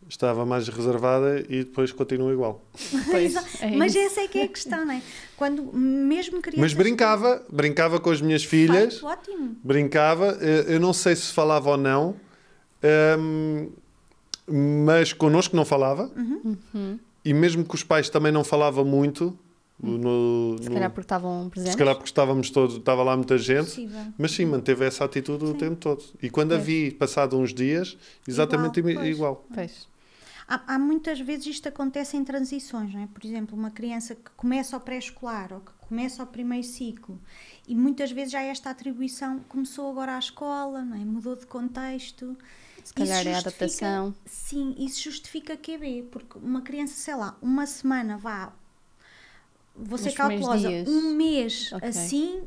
[0.06, 2.62] estava mais reservada e depois continua igual.
[3.10, 5.00] Pois, Exa- é Mas essa é que é a questão, não é?
[5.34, 6.60] Quando mesmo crianças.
[6.60, 9.56] Mas brincava, brincava com as minhas filhas, ótimo.
[9.64, 12.14] brincava, eh, eu não sei se falava ou não,
[13.18, 13.70] hum,
[14.46, 16.98] mas connosco não falava, Uhum.
[17.24, 19.36] e mesmo que os pais também não falavam muito,
[19.82, 21.72] no, Se no- calhar porque estavam presentes.
[21.72, 24.00] se calhar porque estávamos todos, estava lá muita gente, Possível.
[24.16, 25.54] mas sim, manteve essa atitude o Sim.
[25.58, 26.02] tempo todo.
[26.22, 26.66] E quando a Pois.
[26.66, 27.96] vi, passado uns dias,
[28.26, 29.08] exatamente Igual, pois.
[29.16, 29.46] igual.
[29.52, 29.88] Pois.
[30.46, 33.06] Há, há muitas vezes isto acontece em transições, não é?
[33.06, 37.18] Por exemplo, uma criança que começa ao pré-escolar ou que começa ao primeiro ciclo
[37.66, 41.04] e muitas vezes já esta atribuição começou agora à escola, não é?
[41.04, 42.36] Mudou de contexto.
[42.84, 44.14] Se calhar Isso é a adaptação.
[44.26, 48.52] Sim, isso justifica QB, porque uma criança, sei lá, uma semana vá,
[49.98, 50.16] ser Nos
[50.68, 50.88] dias.
[50.88, 51.88] um mês Ok.
[51.88, 52.42] assim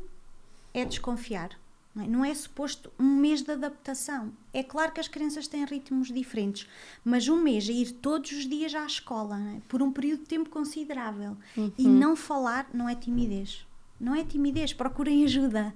[0.74, 1.50] é desconfiar.
[1.94, 2.06] Não é?
[2.08, 4.32] não é suposto um mês de adaptação.
[4.52, 6.68] É claro que as crianças têm ritmos diferentes,
[7.04, 9.60] mas um mês a ir todos os dias à escola, é?
[9.68, 11.92] por um período de tempo considerável, e Uhum.
[11.98, 13.66] não falar não é timidez.
[13.98, 15.74] Não é timidez, procurem ajuda.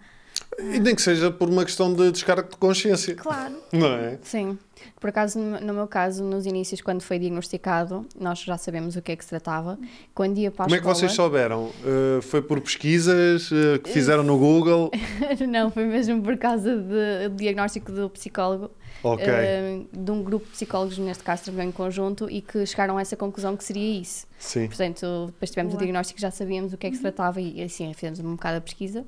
[0.59, 3.55] E nem que seja por uma questão de descargo de consciência, Claro.
[3.73, 4.19] não é?
[4.23, 4.59] Sim.
[5.01, 9.13] Por acaso, no meu caso, nos inícios, quando foi diagnosticado, nós já sabemos o que
[9.13, 9.79] é que se tratava.
[10.15, 10.95] Quando ia para a Como é que escola...
[10.95, 11.65] vocês souberam?
[11.65, 14.91] Uh, foi por pesquisas uh, que fizeram no Google?
[15.49, 18.71] Não, foi mesmo por causa do diagnóstico do psicólogo,
[19.03, 19.25] Ok.
[19.27, 23.01] eh, de um grupo de psicólogos, neste caso trabalhando em conjunto, e que chegaram a
[23.01, 24.27] essa conclusão que seria isso.
[24.39, 24.67] Sim.
[24.67, 27.93] Portanto, depois tivemos o diagnóstico, já sabíamos o que é que se tratava e assim
[27.95, 29.05] fizemos um bocado a pesquisa.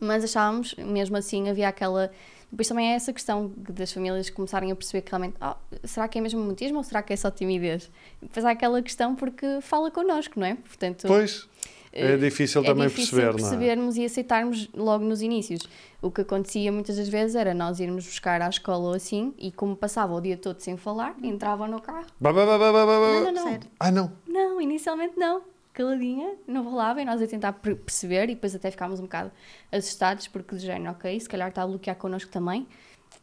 [0.00, 2.10] Mas achávamos, mesmo assim, havia aquela.
[2.50, 5.54] Depois também é essa questão das famílias começarem a perceber que realmente, "Oh,
[5.86, 7.88] será que é mesmo mutismo ou será que é só timidez?
[8.20, 10.56] Depois há aquela questão porque fala connosco, não é?
[10.56, 11.48] Portanto, Pois,
[11.92, 13.50] é eh, difícil é também difícil perceber, não é?
[13.50, 15.60] percebermos e aceitarmos logo nos inícios.
[16.02, 19.52] O que acontecia muitas das vezes era nós irmos buscar à escola ou assim e
[19.52, 22.06] como passava o dia todo sem falar, entravam no carro.
[22.18, 23.12] Ba, ba, ba, ba, ba, ba, ba.
[23.12, 23.42] Não, não, não.
[23.44, 23.70] Sério.
[23.78, 24.12] Ah, não.
[24.26, 25.42] Não, inicialmente não.
[25.72, 29.30] Caladinha, não falava e nós a tentar per- perceber e depois até ficámos um bocado
[29.70, 32.66] assustados porque de género, ok, se calhar está a bloquear connosco também.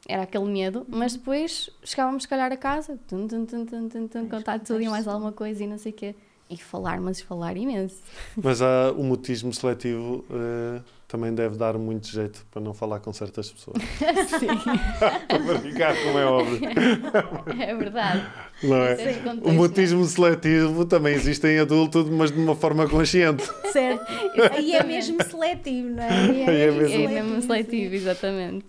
[0.08, 4.08] Era aquele medo, mas depois chegávamos se calhar a casa, tum, tum, tum, tum, tum,
[4.08, 6.16] tum, contar tudo e mais alguma coisa e não sei o quê.
[6.50, 8.02] E falar, mas falar imenso.
[8.38, 13.14] Mas há, o mutismo seletivo uh, também deve dar muito jeito para não falar com
[13.14, 13.78] certas pessoas.
[14.40, 14.48] Sim,
[15.28, 16.60] para brincar, como é óbvio.
[17.62, 18.26] é verdade.
[18.62, 18.94] Não é?
[18.94, 23.44] Isso é O mutismo seletivo também existe em adulto, mas de uma forma consciente.
[23.72, 24.04] Certo.
[24.52, 26.10] Aí é mesmo seletivo, não é?
[26.10, 28.66] Aí Aí é mesmo- É mesmo seletivo, exatamente.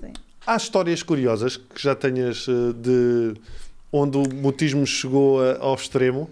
[0.00, 0.12] Sim.
[0.46, 3.34] há histórias curiosas que já tenhas uh, de
[3.92, 6.28] onde o mutismo chegou a- ao extremo?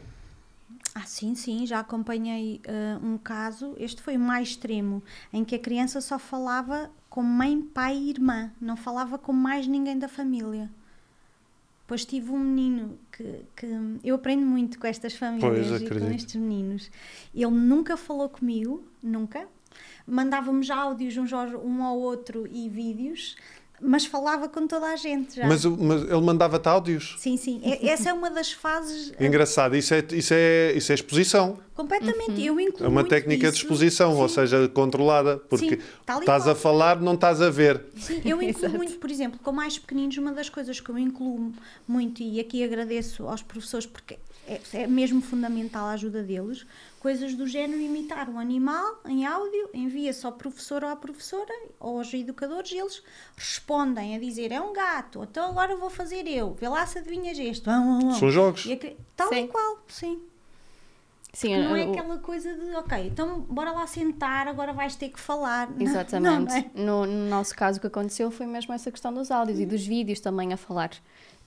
[0.98, 5.00] Ah, sim, sim, já acompanhei ah, um caso, este foi o mais extremo,
[5.32, 9.68] em que a criança só falava com mãe, pai e irmã, não falava com mais
[9.68, 10.68] ninguém da família.
[11.82, 13.66] Depois tive um menino que, que
[14.02, 16.90] eu aprendo muito com estas famílias Pois, e com estes meninos.
[17.34, 19.48] Ele nunca falou comigo, nunca.
[20.06, 23.36] Mandávamos áudios uns um ao outro e vídeos,
[23.80, 25.46] mas falava com toda a gente já.
[25.46, 27.16] Mas, mas ele mandava-te áudios?
[27.18, 27.60] Sim, sim.
[27.82, 31.58] Essa é uma das fases ah, Engraçado, isso é, isso é, isso é exposição.
[31.74, 32.44] completamente.
[32.44, 33.64] Eu incluo É uma muito técnica de isso.
[33.64, 34.34] exposição, ou Sim.
[34.34, 35.82] seja, controlada, porque Sim,
[36.16, 37.84] e estás a falar, não estás a ver.
[37.96, 41.52] Sim, eu incluo muito, por exemplo, com mais pequeninos, uma das coisas que eu incluo
[41.86, 44.18] muito, e aqui agradeço aos professores porque
[44.48, 46.66] é, é mesmo fundamental a ajuda deles,
[46.98, 51.98] coisas do género imitar um animal em áudio, envia-se ao professor ou à professora, ou
[51.98, 53.02] aos educadores, e eles
[53.36, 57.38] respondem a dizer é um gato, então agora vou fazer eu, vê lá se adivinhas
[57.38, 57.64] este.
[57.64, 58.18] Vão, vão, vão.
[58.18, 58.64] São jogos.
[58.66, 59.44] E tal Sim.
[59.44, 60.20] e qual, sim.
[61.30, 65.10] Sim, Não é o- aquela coisa de, ok, então bora lá sentar, agora vais ter
[65.10, 65.70] que falar.
[65.70, 66.50] Não, Exatamente.
[66.50, 66.70] não é?
[66.74, 69.86] no, no nosso caso, o que aconteceu foi mesmo essa questão dos áudios e dos
[69.86, 70.90] vídeos também a falar.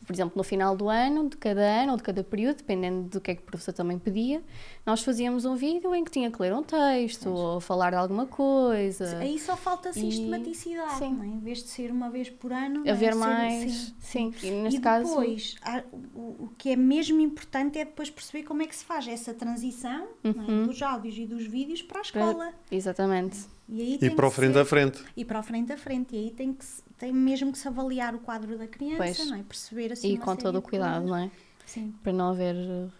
[0.05, 3.21] Por exemplo, no final do ano, de cada ano ou de cada período, dependendo do
[3.21, 4.41] que é que o professor também pedia,
[4.85, 8.25] nós fazíamos um vídeo em que tinha que ler um texto ou falar de alguma
[8.25, 9.17] coisa.
[9.19, 11.13] Aí só falta E- sistematicidade, sim.
[11.13, 11.27] não é?
[11.27, 12.91] Em vez de ser uma vez por ano, é?
[12.91, 13.93] Haver Ser- mais.
[13.99, 15.07] Sim, e neste e caso.
[15.07, 15.83] depois, há-
[16.15, 19.33] o, o que é mesmo importante é depois perceber como é que se faz essa
[19.35, 20.63] transição não Uhum.
[20.63, 20.67] é?
[20.67, 22.53] dos áudios e dos vídeos para a escola.
[22.71, 23.39] Exatamente.
[23.69, 25.03] E, aí E para o frente ser- a frente.
[25.15, 26.15] E para o frente a frente.
[26.15, 26.65] E aí tem, que
[27.01, 29.27] tem mesmo que se avaliar o quadro da criança, Pois.
[29.27, 29.43] não é?
[29.43, 31.31] Perceber assim E com todo o cuidado, não é?
[31.65, 31.93] Sim.
[32.03, 32.55] Para não haver.
[32.55, 32.91] uh,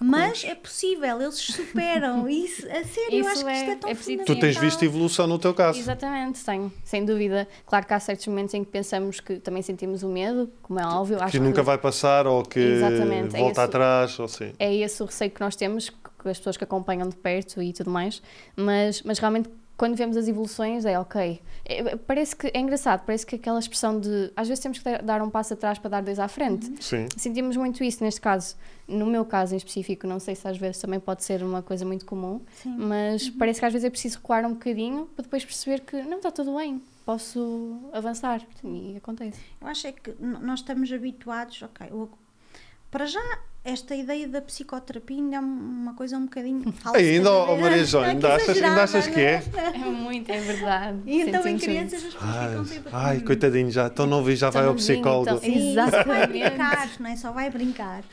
[0.00, 2.26] Mas é possível, eles superam.
[2.28, 4.56] Isso, a sério, eu Isso acho que isto é, é- tão é preciso- Tu tens
[4.56, 5.78] visto evolução no teu caso.
[5.78, 7.46] Exatamente, tenho, sem dúvida.
[7.66, 10.86] Claro que há certos momentos em que pensamos que também sentimos o medo, como é
[10.86, 11.22] óbvio.
[11.22, 14.52] Acho Que nunca vai passar ou que Exatamente, é volta esse- atrás, ou assim.
[14.58, 17.72] é esse o receio que nós temos, que as pessoas que acompanham de perto e
[17.72, 18.22] tudo mais,
[18.56, 21.40] mas, mas realmente quando vemos as evoluções é ok.
[21.64, 25.22] É, parece que é engraçado, parece que aquela expressão de às vezes temos que dar-
[25.22, 26.70] um passo atrás para dar dois à frente.
[26.82, 27.08] Sim.
[27.16, 28.54] Sentimos muito isso neste caso.
[28.86, 31.84] No meu caso em específico, não sei se às vezes também pode ser uma coisa
[31.84, 32.76] muito comum, Sim.
[32.76, 36.18] mas parece que às vezes é preciso recuar um bocadinho para depois perceber que não
[36.18, 38.42] está tudo bem, posso avançar.
[38.62, 39.40] E acontece.
[39.60, 41.90] Eu acho é que nós estamos habituados, ok,
[42.90, 46.98] para já esta ideia da psicoterapia ainda é uma coisa um bocadinho falsa.
[46.98, 47.56] Ainda, oh?
[47.56, 49.42] Maria João, é ainda que achas- ainda achas que é?
[49.52, 50.98] não É muito, é verdade.
[51.06, 52.90] E então em crianças as pessoas ficam Ai, sempre.
[52.92, 55.30] ai, "Hum, coitadinho, já tão novo e já vai Tão ao novinho, psicólogo.
[55.30, 57.16] então- Sim, só vai brincar, não é?
[57.16, 58.04] Só vai brincar.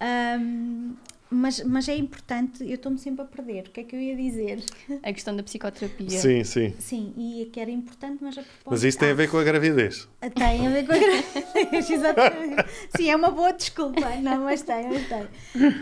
[0.00, 0.92] Ahm,
[1.30, 3.66] mas, mas é importante, eu estou-me sempre a perder.
[3.68, 4.62] O que é que eu ia dizer?
[5.02, 6.08] A questão da psicoterapia.
[6.10, 6.74] Sim, sim.
[6.78, 8.70] Sim, e que era importante, mas a propósito.
[8.70, 10.08] Mas isso tem a ver com a gravidez.
[10.22, 12.64] Ah, Tem a ver com a gravidez, exatamente.
[12.96, 14.08] Sim, é uma boa desculpa.
[14.22, 15.28] Não, mas tem, mas tem.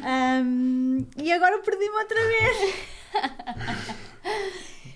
[0.05, 2.75] Ahm, e agora perdi-me outra vez.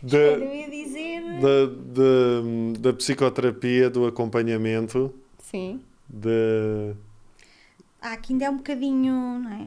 [0.03, 1.21] Da, Eu ia dizer.
[1.43, 5.81] da, da, da psicoterapia, do acompanhamento, Sim.
[6.09, 6.95] de.
[8.01, 9.67] Ah, que ainda é um bocadinho, não é?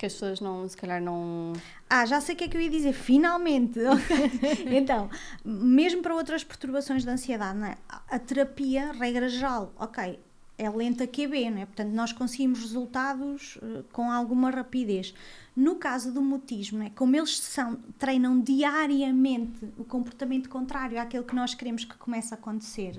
[0.00, 1.52] Que as pessoas não, se calhar não.
[1.86, 3.78] Ah, já sei o que é que eu ia dizer, finalmente!
[4.74, 5.10] então,
[5.44, 7.76] mesmo para outras perturbações de ansiedade, não é?
[8.08, 10.18] a terapia, regra geral, ok,
[10.56, 11.66] é lenta QB, é?
[11.66, 15.12] Portanto, nós conseguimos resultados uh, com alguma rapidez.
[15.54, 16.88] No caso do mutismo, é?
[16.88, 22.38] como eles são, treinam diariamente o comportamento contrário àquele que nós queremos que comece a
[22.38, 22.98] acontecer,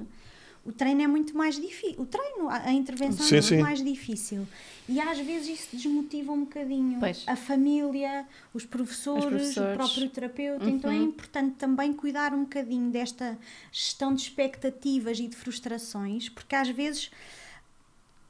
[0.64, 1.96] o treino é muito mais difícil.
[2.02, 3.62] O treino, a, intervenção Sim, é muito sim.
[3.62, 4.48] mais difícil.
[4.88, 7.24] E às vezes isso desmotiva um bocadinho Pois.
[7.26, 9.74] a família, os professores, professores.
[9.74, 10.70] o próprio terapeuta.
[10.70, 11.04] Então é Uhum.
[11.06, 13.38] importante também cuidar um bocadinho desta
[13.72, 17.10] gestão de expectativas e de frustrações, porque às vezes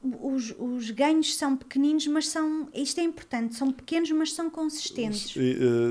[0.02, 2.68] os, os ganhos são pequeninos, mas são.
[2.74, 5.36] Isto é importante, são pequenos, mas são consistentes.
[5.36, 5.40] E,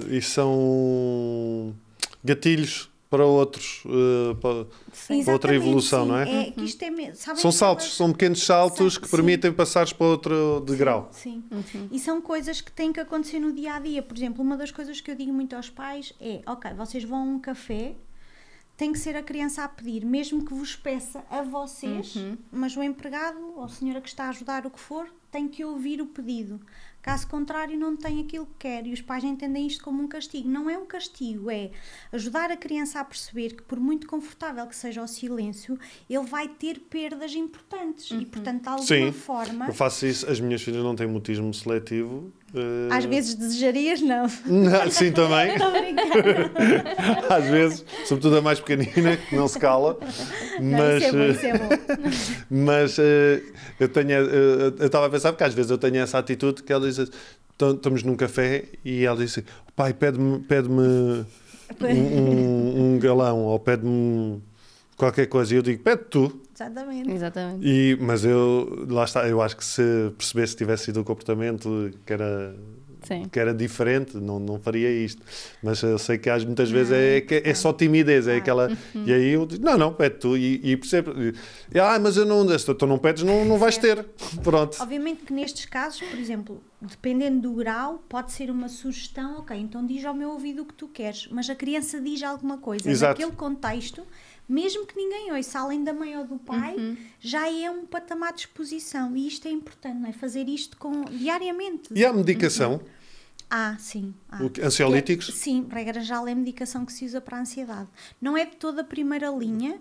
[0.09, 1.73] eh, e são
[2.23, 5.23] gatilhos para outros, eh, para- Sim.
[5.25, 6.09] Para outra evolução, sim.
[6.11, 6.47] não é?
[6.47, 9.15] É que isto é sabem são saltos, são pequenos saltos São- que sim.
[9.17, 11.09] permitem passares para outro degrau.
[11.11, 11.43] Sim.
[11.51, 11.89] Uhum.
[11.91, 14.01] E são coisas que têm que acontecer no dia a dia.
[14.01, 17.19] Por exemplo, uma das coisas que eu digo muito aos pais é: ok, vocês vão
[17.19, 17.95] a um café,
[18.77, 22.37] tem que ser a criança a pedir, mesmo que vos peça a vocês, Uhum.
[22.49, 25.63] mas o empregado ou a senhora que está a ajudar o que for tem que
[25.65, 26.59] ouvir o pedido.
[27.01, 28.85] Caso contrário, não tem aquilo que quer.
[28.85, 30.47] E os pais entendem isto como um castigo.
[30.47, 31.71] Não é um castigo, é
[32.11, 35.79] ajudar a criança a perceber que, por muito confortável que seja o silêncio,
[36.09, 38.11] ele vai ter perdas importantes.
[38.11, 39.67] E, portanto, de alguma Sim, forma.
[39.67, 42.31] Eu faço isso, as minhas filhas não têm mutismo seletivo.
[42.53, 44.27] Eh, Às vezes desejarias, não.
[44.45, 45.51] Não, Sim, também.
[47.29, 49.97] Às vezes, sobretudo a mais pequenina, que não se cala.
[50.59, 51.69] Não, Mas, isso é bom, eh, isso é bom.
[52.49, 53.41] mas eh,
[53.79, 56.71] eu tenho, eh, eu estava a pensar, porque às vezes eu tenho essa atitude que
[56.73, 56.99] ela diz,
[57.55, 59.43] "Então, estamos num café e ela diz assim,
[59.75, 61.25] pai, pede-me pede um,
[61.81, 64.41] um, um galão ou pede-me
[64.97, 65.53] qualquer coisa.
[65.53, 66.40] E eu digo, pede tu.
[66.61, 67.11] Exatamente.
[67.11, 67.65] Exatamente.
[67.67, 69.81] E, mas eu, lá está, eu acho que se
[70.17, 72.55] percebesse que tivesse sido o comportamento que era,
[73.03, 73.23] Sim.
[73.31, 75.21] que era diferente, não, não faria isto.
[75.63, 78.37] Mas eu sei que às muitas vezes é, é é só timidez, é Ah.
[78.37, 78.77] aquela.
[79.05, 80.37] E aí eu digo, não, não, pede tu.
[80.37, 81.33] E, e percebo, e,
[81.79, 84.05] ah, mas eu não, se tu não pedes, não, não vais ter.
[84.43, 84.77] Pronto.
[84.81, 89.85] Obviamente que nestes casos, por exemplo, dependendo do grau, pode ser uma sugestão, ok, então
[89.85, 92.89] diz ao meu ouvido o que tu queres, mas a criança diz alguma coisa.
[92.89, 93.19] Exato.
[93.19, 94.03] Naquele contexto,
[94.51, 96.75] mesmo que ninguém ouça, além da mãe ou do pai,
[97.19, 99.15] já é um patamar de exposição.
[99.15, 100.13] E isto é importante, não é?
[100.13, 101.89] Fazer isto com, diariamente.
[101.93, 102.81] E a medicação,
[103.49, 104.13] Ah, sim.
[104.29, 104.43] ah.
[104.43, 107.41] o que- ansiolíticos, é- sim, regra geral é a medicação que se usa para a
[107.41, 107.87] ansiedade.
[108.21, 109.79] Não é de toda a primeira linha,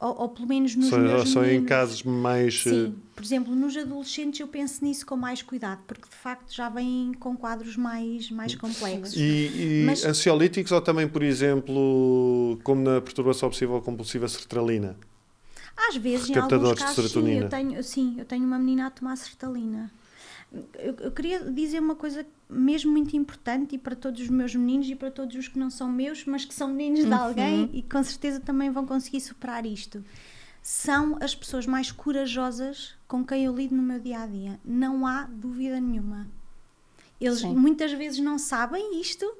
[0.00, 2.54] ou, ou pelo menos nos só, meus só em casos mais.
[2.66, 6.54] eh, Sim, por exemplo, nos adolescentes eu penso nisso com mais cuidado, porque de facto
[6.54, 9.14] já vêm com quadros mais, mais complexos.
[9.16, 14.96] E, e Mas- ansiolíticos ou também, por exemplo, como na perturbação obsessiva compulsiva sertralina?
[15.88, 19.16] Às vezes, em alguns casos, sim, eu tenho, sim, eu tenho uma menina a tomar
[19.16, 19.90] sertralina.
[20.78, 24.88] Eu, eu queria dizer uma coisa mesmo muito importante e para todos os meus meninos
[24.88, 27.82] e para todos os que não são meus, mas que são meninos de alguém e
[27.82, 30.02] com certeza também vão conseguir superar isto.
[30.62, 34.58] São as pessoas mais corajosas com quem eu lido no meu dia a dia.
[34.64, 36.26] Não há dúvida nenhuma.
[37.20, 37.54] Eles Sim.
[37.54, 39.30] muitas vezes não sabem isto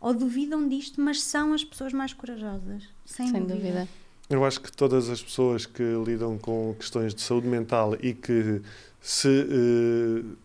[0.00, 2.84] ou duvidam disto, mas são as pessoas mais corajosas.
[3.04, 3.54] Sem, Sem dúvida.
[3.54, 3.88] dúvida.
[4.28, 8.60] Eu acho que todas as pessoas que lidam com questões de saúde mental e que
[9.00, 10.36] se eh,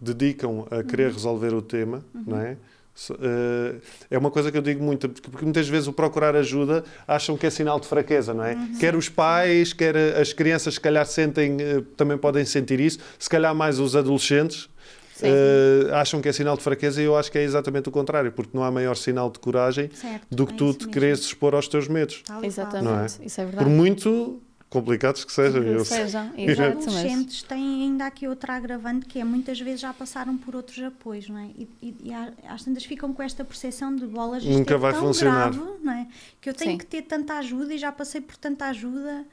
[0.00, 2.56] dedicam a querer resolver o tema, não é?
[3.20, 3.74] Eh,
[4.10, 7.46] é uma coisa que eu digo muito, porque, muitas vezes o procurar ajuda acham que
[7.46, 8.56] é sinal de fraqueza, não é?
[8.80, 13.28] Quer os pais, quer as crianças, se calhar sentem, eh, também podem sentir isso, se
[13.30, 14.68] calhar mais os adolescentes.
[15.20, 18.30] Eh, acham que é sinal de fraqueza e eu acho que é exatamente o contrário,
[18.30, 21.54] porque não há maior sinal de coragem Certo, do que é tu te quereres expor
[21.56, 22.22] aos teus medos.
[22.26, 22.44] Qual.
[22.44, 22.84] Exatamente.
[22.84, 23.06] Não é?
[23.26, 23.70] Isso é Por verdade.
[23.70, 24.40] muito
[24.70, 25.62] complicados que sejam.
[25.62, 29.80] Que sejam, Os exato, mas- adolescentes têm ainda aqui outra agravante que é muitas vezes
[29.80, 31.46] já passaram por outros apoios, não é?
[31.56, 32.12] E, e, e
[32.48, 35.50] às tantas ficam com esta percepção de bolas, isto Nunca é vai tão funcionar.
[35.52, 36.06] grave, não é?
[36.40, 36.78] Que eu tenho Sim.
[36.78, 39.24] que ter tanta ajuda e já passei por tanta ajuda.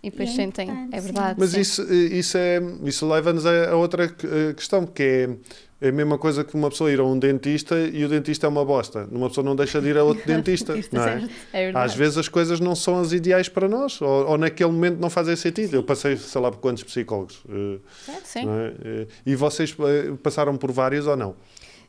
[0.00, 1.04] E depois E é sentem, é sim.
[1.06, 1.34] verdade.
[1.40, 1.60] Mas sim.
[1.60, 5.36] isso, isso, é, isso leva-nos a, a outra eh, questão, que é,
[5.80, 8.48] é a mesma coisa que uma pessoa ir a um dentista e o dentista é
[8.48, 9.08] uma bosta.
[9.12, 11.28] Uma pessoa não deixa de ir a outro dentista, não é?
[11.52, 11.86] É verdade.
[11.86, 15.08] Às vezes as coisas não são as ideais para nós, ou, ou naquele momento não
[15.08, 15.74] fazem sentido.
[15.74, 17.42] Eu passei, sei lá, por quantos psicólogos.
[17.48, 17.78] eh,
[18.24, 18.44] Sim.
[18.46, 18.72] não é?
[18.84, 21.36] Eh, E vocês eh, passaram por vários ou não?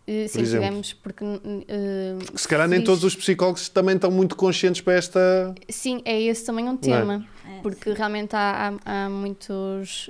[0.07, 1.23] Eh, Sim, tivemos, porque.
[1.67, 5.53] eh, Se calhar nem todos os psicólogos também estão muito conscientes para esta.
[5.69, 6.77] Sim, é esse também um é?
[6.77, 7.25] tema.
[7.47, 10.09] É, Porque realmente há, há, há muitos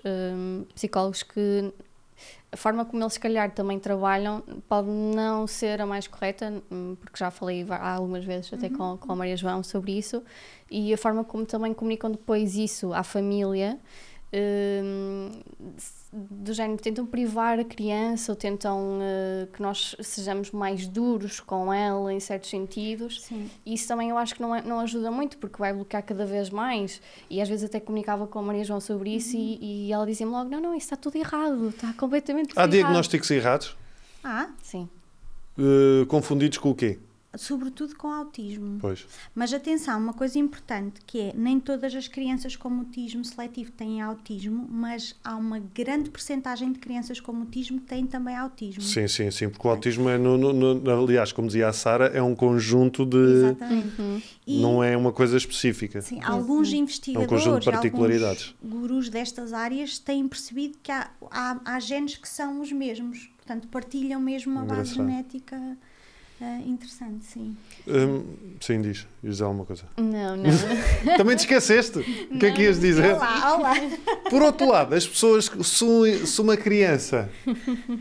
[0.75, 1.71] psicólogos que
[2.51, 6.95] a forma como eles, se calhar, também trabalham pode não ser a mais correta, hum,
[6.99, 10.23] porque já falei algumas vezes até com, com a Maria João sobre isso,
[10.69, 13.79] e a forma como também comunicam depois isso à família
[16.11, 21.73] do género tentam privar a criança ou tentam uh, que nós sejamos mais duros com
[21.73, 23.21] ela em certos sentidos.
[23.23, 23.49] Sim.
[23.65, 26.25] E isso também eu acho que não, é- não ajuda muito porque vai bloquear cada
[26.25, 27.01] vez mais.
[27.29, 30.31] E às vezes até comunicava com a Maria João sobre isso e, e ela dizia-me
[30.31, 32.71] logo: não, não, isso está tudo errado, está completamente Há errado.
[32.71, 33.75] diagnósticos errados?
[34.23, 34.89] Ah, Sim.
[35.57, 36.99] Eh, confundidos com o quê?
[37.37, 38.77] Sobretudo com autismo.
[38.79, 39.05] Pois.
[39.35, 44.01] Mas atenção, uma coisa importante que é nem todas as crianças com autismo seletivo têm
[44.01, 48.81] autismo, mas há uma grande percentagem de crianças com autismo que têm também autismo.
[48.81, 49.49] Sim, sim, sim.
[49.49, 53.05] Porque o autismo é, no, no- no- aliás, como dizia a Sara, é um conjunto
[53.05, 53.17] de.
[53.17, 54.23] Exatamente.
[54.47, 56.01] E, Não é uma coisa específica.
[56.01, 58.55] Sim, alguns investigadores, conjunto de particularidades.
[58.63, 63.29] alguns gurus destas áreas têm percebido que há, há, há genes que são os mesmos,
[63.37, 65.77] portanto partilham mesmo uma base genética
[66.41, 67.55] ah, interessante, sim.
[67.87, 68.23] Hum,
[68.61, 69.05] sim, diz.
[69.23, 69.83] Ias dizer alguma coisa.
[69.97, 71.17] Não, não.
[71.17, 71.99] Também te esqueceste?
[72.31, 73.15] O que é que ias dizer?
[73.15, 73.73] Olá, olá.
[74.29, 77.29] Por outro lado, as pessoas, se, um- se uma criança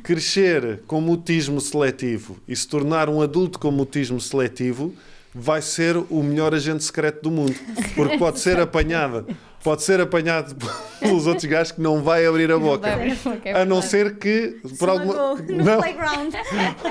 [0.03, 4.95] crescer com mutismo seletivo e se tornar um adulto com mutismo seletivo,
[5.34, 7.55] vai ser o melhor agente secreto do mundo.
[7.95, 9.24] Porque pode ser apanhada.
[9.62, 10.54] Pode ser apanhado
[11.00, 12.78] pelos outros gajos que não vai abrir a boca.
[12.82, 16.34] Vai abrir a boca, é A não ser que, por alguma, Esmagou no não, playground.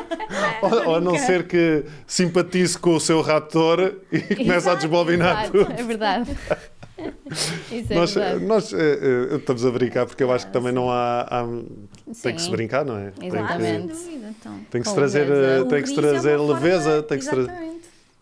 [0.61, 5.49] ou, ou a não ser que simpatize com o seu raptor e comece a desbobinar
[5.49, 5.72] tudo.
[5.72, 6.38] É verdade.
[7.72, 8.45] Isso é Nós, verdade.
[8.45, 8.78] nós eh,
[9.32, 11.22] eh, estamos a brincar porque eu acho que também não há.
[11.30, 11.47] há-
[12.24, 13.11] tem que se brincar, não é?
[13.11, 13.93] Tem Ah, que, Exatamente.
[14.39, 14.59] então.
[14.72, 15.47] tem que se trazer, leveza.
[15.57, 17.03] eh, O tem que se riso é trazer forma- leveza.
[17.03, 17.78] Tem que se tra- Exatamente.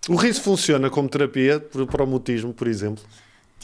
[0.09, 3.03] O riso funciona como terapia para o mutismo, por exemplo.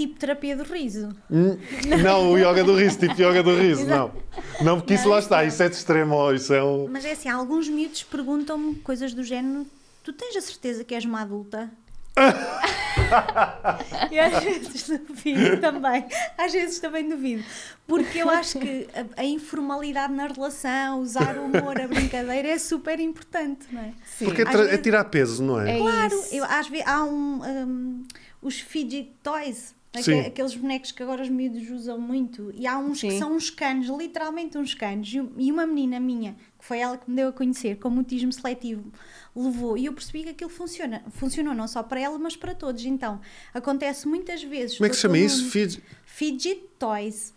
[0.01, 1.09] Tipo terapia do riso.
[1.29, 1.57] Hum,
[2.03, 4.11] Não, o yoga do riso, tipo yoga do riso, não.
[4.63, 5.47] Não, porque isso Não, lá está, não.
[5.47, 6.87] isso é de extremo, isso é um.
[6.87, 9.65] Mas é assim, alguns miúdos perguntam-me coisas do género:
[10.03, 11.69] tu tens a certeza que és uma adulta?
[14.11, 16.05] e às vezes duvido também.
[16.37, 17.43] Às vezes também duvido.
[17.87, 22.57] Porque eu acho que a, a informalidade na relação, usar o humor, a brincadeira é
[22.57, 23.93] super importante, não é?
[24.17, 24.25] Sim.
[24.25, 25.75] Porque é, é vezes- tirar peso, não é?
[25.75, 28.03] É Claro, eu, às vezes há um, um,
[28.41, 30.21] os fidget toys, Sim.
[30.21, 33.19] aqueles bonecos que agora os miúdos usam muito, e há uns que Sim.
[33.19, 36.97] são uns canos, literalmente uns canos, e um- e uma menina minha, que foi ela
[36.97, 38.89] que me deu a conhecer, com mutismo seletivo,
[39.35, 42.85] levou, e eu percebi que aquilo funciona, funcionou não só para ela, mas para todos.
[42.85, 43.19] Então,
[43.53, 44.77] acontece muitas vezes.
[44.77, 45.45] Como é que se chama isso?
[45.45, 45.83] um- Fid...
[46.05, 47.33] Fidget toys.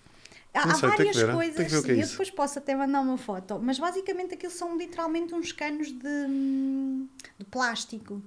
[0.52, 2.12] Há, sei, tem que várias coisas Tem que ver o que é e eu isso.
[2.12, 5.98] depois posso até mandar uma foto, mas basicamente aquilo são literalmente uns canos de,
[7.36, 8.22] de plástico.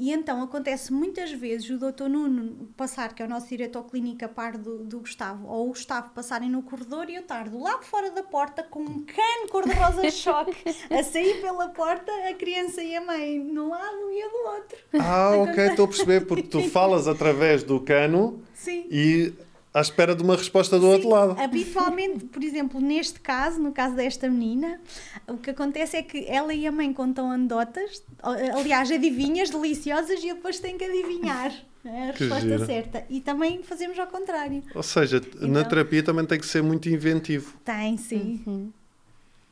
[0.00, 4.24] E então acontece muitas vezes o doutor Nuno passar, que é o nosso diretor clínico
[4.24, 7.58] a par do, do Gustavo, ou o Gustavo passarem no corredor e eu estar do
[7.58, 10.56] lado de fora da porta com um cano cor-de-rosa choque
[10.90, 14.78] a sair pela porta, a criança e a mãe num lado e eu do outro.
[14.98, 18.86] Ah, ok, estou a perceber, porque tu falas através do cano Sim.
[18.90, 19.34] e
[19.72, 21.40] à espera de uma resposta do outro Sim, lado.
[21.40, 24.80] Habitualmente, por exemplo, neste caso, no caso desta menina,
[25.28, 30.28] o que acontece é que ela e a mãe contam anedotas, aliás, adivinhas deliciosas e
[30.28, 31.52] eu depois tenho que adivinhar
[31.84, 32.66] a Que resposta giro.
[32.66, 33.04] certa.
[33.08, 34.62] E também fazemos ao contrário.
[34.74, 37.54] Ou seja, na Então- terapia também tem que ser muito inventivo.
[37.64, 38.42] Tem, sim.
[38.46, 38.70] Uhum.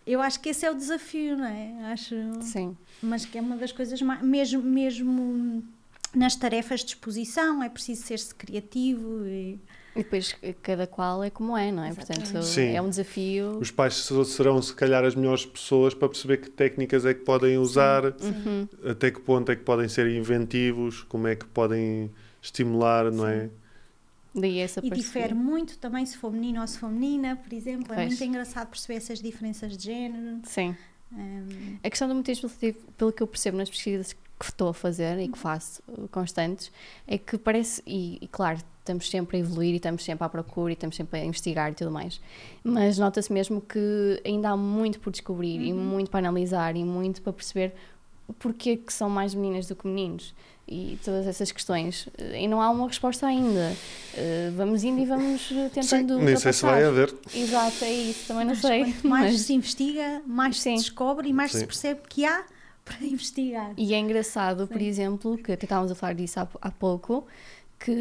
[0.06, 1.92] Eu acho que esse é o desafio, não é?
[1.92, 2.74] Acho, Sim.
[3.02, 5.62] mas que é uma das coisas mais, mesmo, mesmo
[6.14, 9.58] nas tarefas de exposição, é preciso ser-se criativo e
[9.98, 11.88] E depois cada qual é como é, não é?
[11.88, 12.24] Exatamente.
[12.30, 12.68] Portanto, Sim.
[12.74, 13.58] é um desafio.
[13.58, 17.20] Os pais se- serão, se calhar, as melhores pessoas para perceber que técnicas é que
[17.24, 18.68] podem usar, Uhum.
[18.88, 23.50] até que ponto é que podem ser inventivos, como é que podem estimular, não é?
[24.34, 27.92] Daí essa E difere muito também se for menino ou se for menina, por exemplo.
[27.92, 28.08] É Pois.
[28.08, 30.40] muito engraçado perceber essas diferenças de género.
[30.44, 30.76] Sim.
[31.12, 32.50] Hum, A questão do mutismo
[32.96, 36.70] pelo que eu percebo nas pesquisas que estou a fazer e que faço constantes,
[37.06, 40.72] é que parece, e, e claro, estamos sempre a evoluir e estamos sempre à procura
[40.72, 42.20] e estamos sempre a investigar e tudo mais,
[42.62, 47.20] mas nota-se mesmo que ainda há muito por descobrir e muito para analisar e muito
[47.20, 47.74] para perceber
[48.26, 50.34] o porquê que são mais meninas do que meninos
[50.70, 52.06] e todas essas questões.
[52.34, 53.72] E não há uma resposta ainda.
[54.12, 56.18] Uh, Vamos indo e vamos uh, tentando.
[56.18, 57.14] Sim, nem sei se vai haver.
[57.34, 58.84] Exato, é isso, também não mas sei.
[58.84, 60.76] Quanto mais mas- se investiga, mais Sim.
[60.76, 61.60] se descobre e mais Sim.
[61.60, 62.44] se percebe que há
[62.88, 63.72] para investigar.
[63.76, 64.86] E é engraçado, por Sim.
[64.86, 67.26] exemplo, que até estávamos a falar disso há, há pouco,
[67.78, 67.92] que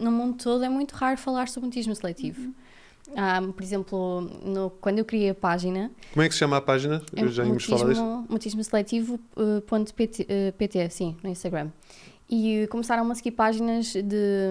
[0.00, 2.40] no mundo todo é muito raro falar sobre mutismo seletivo.
[2.40, 3.52] Uhum.
[3.52, 7.00] Por exemplo, no- quando eu criei a página, Como é que se chama a página?
[7.14, 8.02] é Eu já íamos falar disso.
[8.02, 11.70] mutismo, mutismo seletivo eh, PT, eh, sim, no Instagram.
[12.28, 14.02] E eh, começaram a seguir páginas de,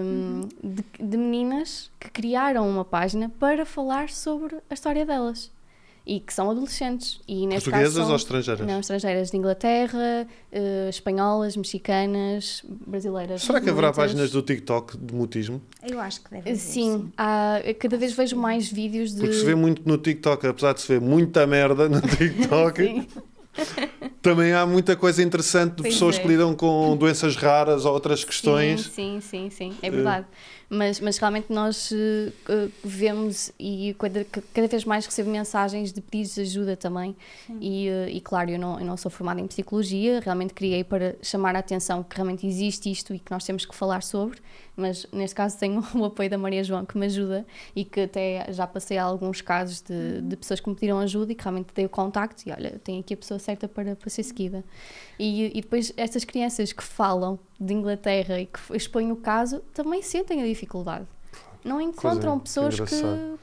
[0.02, 0.48] Uhum.
[0.64, 5.50] de, de meninas que criaram uma página para falar sobre a história delas.
[6.06, 7.20] E que são adolescentes.
[7.26, 8.66] E neste Portuguesas caso são, ou estrangeiras?
[8.66, 13.42] Não, estrangeiras de Inglaterra, uh, espanholas, mexicanas, brasileiras.
[13.42, 14.04] Será que haverá muitas.
[14.04, 15.60] páginas do TikTok de mutismo?
[15.82, 19.20] Eu acho que deve haver, Sim, há, cada vez vejo mais vídeos de.
[19.20, 23.08] Porque se vê muito no TikTok, apesar de se ver muita merda no TikTok, Sim.
[24.22, 26.22] também há muita coisa interessante de Pois pessoas é.
[26.22, 28.82] que lidam com doenças raras ou outras questões.
[28.82, 30.26] Sim, sim, sim, sim, é verdade.
[30.68, 36.34] Mas, mas realmente nós eh, vemos e cada, cada vez mais recebo mensagens de pedidos
[36.34, 37.14] de ajuda também.
[37.60, 41.14] E, eh, e claro, eu não, eu não sou formada em psicologia, realmente criei para
[41.22, 44.40] chamar a atenção que realmente existe isto e que nós temos que falar sobre.
[44.76, 48.46] Mas neste caso tenho o apoio da Maria João que me ajuda e que até
[48.52, 51.68] já passei a alguns casos de, de pessoas que me pediram ajuda e que realmente
[51.74, 54.64] dei o contacto e olha, tenho aqui a pessoa certa para, para ser seguida.
[55.18, 60.02] E, e depois estas crianças que falam de Inglaterra e que expõem o caso também
[60.02, 61.06] sentem a dificuldade.
[61.64, 62.86] Não encontram é, pessoas que,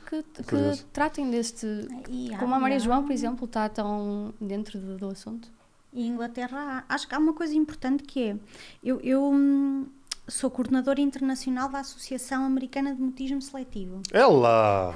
[0.09, 1.67] que, que tratem deste.
[2.09, 5.51] E Como a Maria João, por exemplo, está tão dentro do, do assunto.
[5.91, 8.35] E em Inglaterra, acho que há uma coisa importante que é:
[8.81, 9.85] eu, eu, hum,
[10.27, 14.01] sou coordenadora internacional da Associação Americana de Mutismo Seletivo.
[14.13, 14.93] É lá!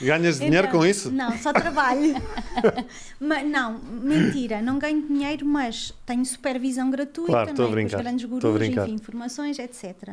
[0.00, 1.10] Ganhas dinheiro Então, com isso?
[1.10, 2.14] Não, só trabalho.
[3.20, 7.80] mas, não, mentira, não ganho dinheiro, mas tenho supervisão gratuita Claro, estou não a é?
[7.80, 8.84] com os brincar, grandes estou a gurus, brincar.
[8.86, 10.10] enfim, informações, etc.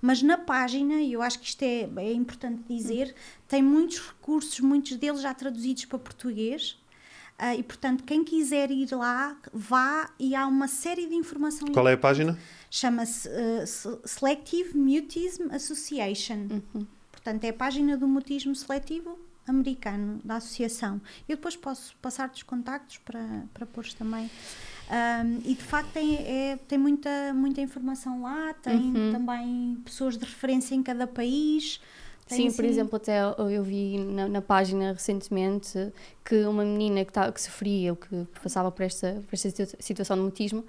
[0.00, 3.14] Mas na página, e eu acho que isto é, é importante dizer,
[3.48, 6.78] tem muitos recursos, muitos deles já traduzidos para português.
[7.38, 11.68] ah, e portanto, quem quiser ir lá, vá e há uma série de informação.
[11.68, 12.38] Qual é a página?
[12.70, 13.28] Chama-se
[13.66, 16.60] Se- Selective Mutism Association.
[17.22, 19.16] Portanto, é a página do mutismo seletivo
[19.46, 21.00] americano, da associação.
[21.28, 24.28] Eu depois posso passar-te os contactos para, para pôr também.
[24.90, 30.24] Ahm, e de facto tem, é- tem muita, muita informação lá, tem também pessoas de
[30.24, 31.80] referência em cada país.
[32.26, 35.92] Sim, por assim, exemplo, até eu vi na, na página recentemente
[36.24, 40.16] que uma menina que, tá, que sofria que passava por esta, por esta situa- situação
[40.16, 40.64] de mutismo,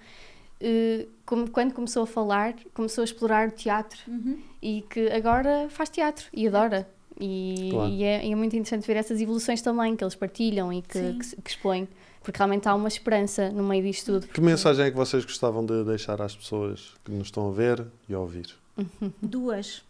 [1.26, 4.38] como- quando começou a falar, começou a explorar o teatro Uhum.
[4.62, 6.88] e que agora faz teatro e adora.
[7.20, 7.90] E, Claro.
[7.92, 11.42] e é, é muito interessante ver essas evoluções também que eles partilham e que, que,
[11.42, 11.88] que expõem,
[12.24, 14.28] porque realmente há uma esperança no meio disto tudo.
[14.28, 17.86] Que mensagem é que vocês gostavam de deixar às pessoas que nos estão a ver
[18.10, 18.48] e a ouvir?
[19.22, 19.84] Duas.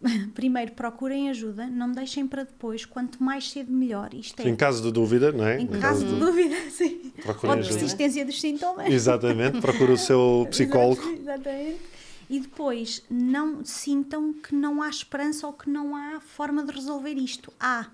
[0.34, 4.12] Primeiro, procurem ajuda, não deixem para depois, quanto mais cedo melhor.
[4.14, 5.60] Isto é, Em caso de dúvida, não é?
[5.60, 7.12] em caso de dúvida, sim.
[7.22, 8.92] procurem Ou de persistência dos sintomas.
[8.92, 11.02] Exatamente, procura o seu psicólogo.
[11.08, 11.80] Exatamente.
[12.28, 17.14] E depois, não sintam que não há esperança ou que não há forma de resolver
[17.14, 17.52] isto.
[17.58, 17.86] Há.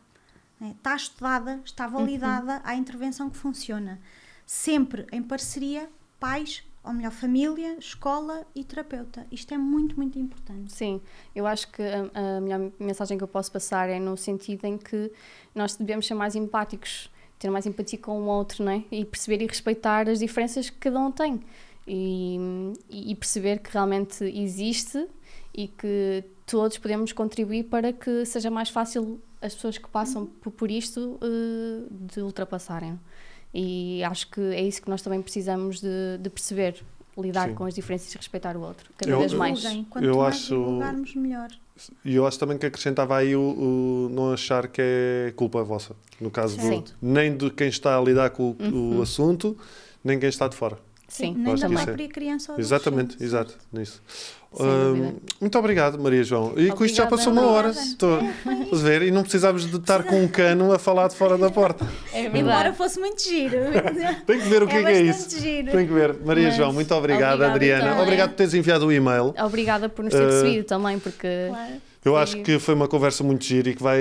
[0.58, 0.74] né?
[0.76, 4.00] Está estudada, está validada, há intervenção que funciona.
[4.46, 5.88] Sempre em parceria,
[6.18, 9.26] pais, ou melhor, família, escola e terapeuta.
[9.30, 10.72] Isto é muito, muito importante.
[10.72, 11.00] Sim,
[11.34, 14.76] eu acho que a, a melhor mensagem que eu posso passar é no sentido em
[14.76, 15.10] que
[15.54, 17.08] nós devemos ser mais empáticos,
[17.38, 18.84] ter mais empatia com o outro, não é?
[18.90, 21.40] E perceber e respeitar as diferenças que cada um tem.
[21.86, 22.36] E,
[22.88, 25.08] e perceber que realmente existe
[25.52, 30.52] e que todos podemos contribuir para que seja mais fácil as pessoas que passam por,
[30.52, 32.98] por isto eh, de ultrapassarem.
[33.54, 36.76] E acho que é isso que nós também precisamos de, de perceber,
[37.18, 37.54] lidar Sim.
[37.54, 39.58] com as diferenças e respeitar o outro, cada Eu- vez mais.
[39.60, 39.84] Divulguem.
[39.90, 41.48] Quanto eu mais acho- divulgarmos, melhor.
[42.04, 45.96] E eu acho também que acrescentava aí o, o não achar que é culpa vossa.
[46.20, 49.56] No caso do, nem de quem está a lidar com o, o assunto,
[50.04, 50.78] nem quem está de fora.
[51.12, 54.00] Sim, nem da isso é- própria criança ou Exatamente, exato, nisso.
[54.56, 55.14] Dúvida.
[55.40, 56.52] muito obrigado, Maria João.
[56.56, 57.68] E com isto já Obrigada, passou uma hora.
[57.68, 57.86] obrigada.
[57.88, 59.02] Estou, a ver?
[59.02, 61.86] E não precisávamos de estar com um cano a falar de fora da porta.
[62.12, 63.56] É Embora fosse muito giro.
[64.26, 65.40] Tem que ver o que é, que é bastante isso.
[65.40, 65.70] giro.
[65.72, 66.16] Tem que ver.
[66.24, 67.34] Maria Mas, João, muito obrigado.
[67.34, 68.02] obrigada Adriana, também.
[68.02, 69.34] obrigado por teres enviado o e-mail.
[69.42, 71.72] Obrigada por nos ter Uh, recebido também, porque Claro.
[72.04, 74.00] Eu acho que foi uma conversa muito gira e que vai,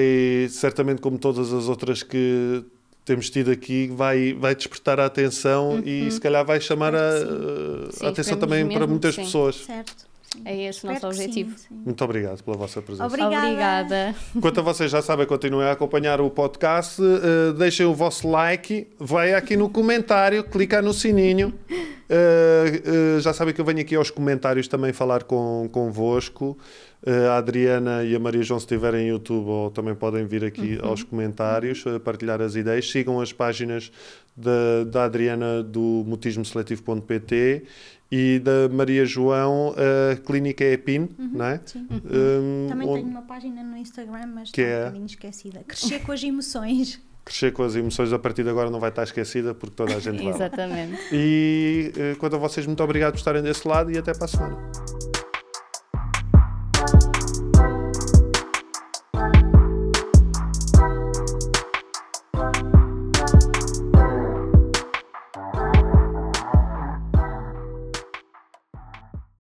[0.50, 2.64] certamente, como todas as outras que
[3.04, 7.92] temos tido aqui, vai, vai despertar a atenção e se calhar vai chamar a, a
[7.92, 9.26] Sim, atenção também para mesmo muitas que sim.
[9.26, 9.56] pessoas.
[9.56, 10.11] Certo.
[10.46, 11.52] É esse o nosso objetivo.
[11.52, 11.82] sim, sim.
[11.86, 13.06] Muito obrigado pela vossa presença.
[13.06, 13.38] Obrigada.
[13.38, 14.16] Obrigada.
[14.40, 18.88] Quanto a vocês já sabem, continuem a acompanhar o podcast, eh, deixem o vosso like,
[18.98, 21.54] vai aqui no comentário, clicar no sininho.
[22.10, 26.58] Eh, eh, já sabem que eu venho aqui aos comentários também falar com, convosco.
[27.04, 30.78] A Adriana e a Maria João, se estiverem em YouTube, ou também podem vir aqui
[30.84, 32.92] aos comentários, partilhar as ideias.
[32.92, 33.92] Sigam as páginas
[34.38, 37.64] da, da Adriana do mutismoseletivo.pt
[38.12, 41.62] e da Maria João, a Clínica EPIN, não é?
[41.66, 41.88] Sim.
[41.90, 44.78] Hum, Também onde- tenho uma página no Instagram, mas Que está é?
[44.80, 45.64] um bocadinho esquecida.
[45.68, 47.02] Crescer com as emoções.
[47.24, 50.00] crescer com as emoções a partir de agora não vai estar esquecida porque toda a
[50.02, 50.34] gente vai.
[50.34, 51.00] Exatamente.
[51.14, 54.28] E eh, quanto a vocês, muito obrigado por estarem desse lado e até para a
[54.28, 54.58] semana.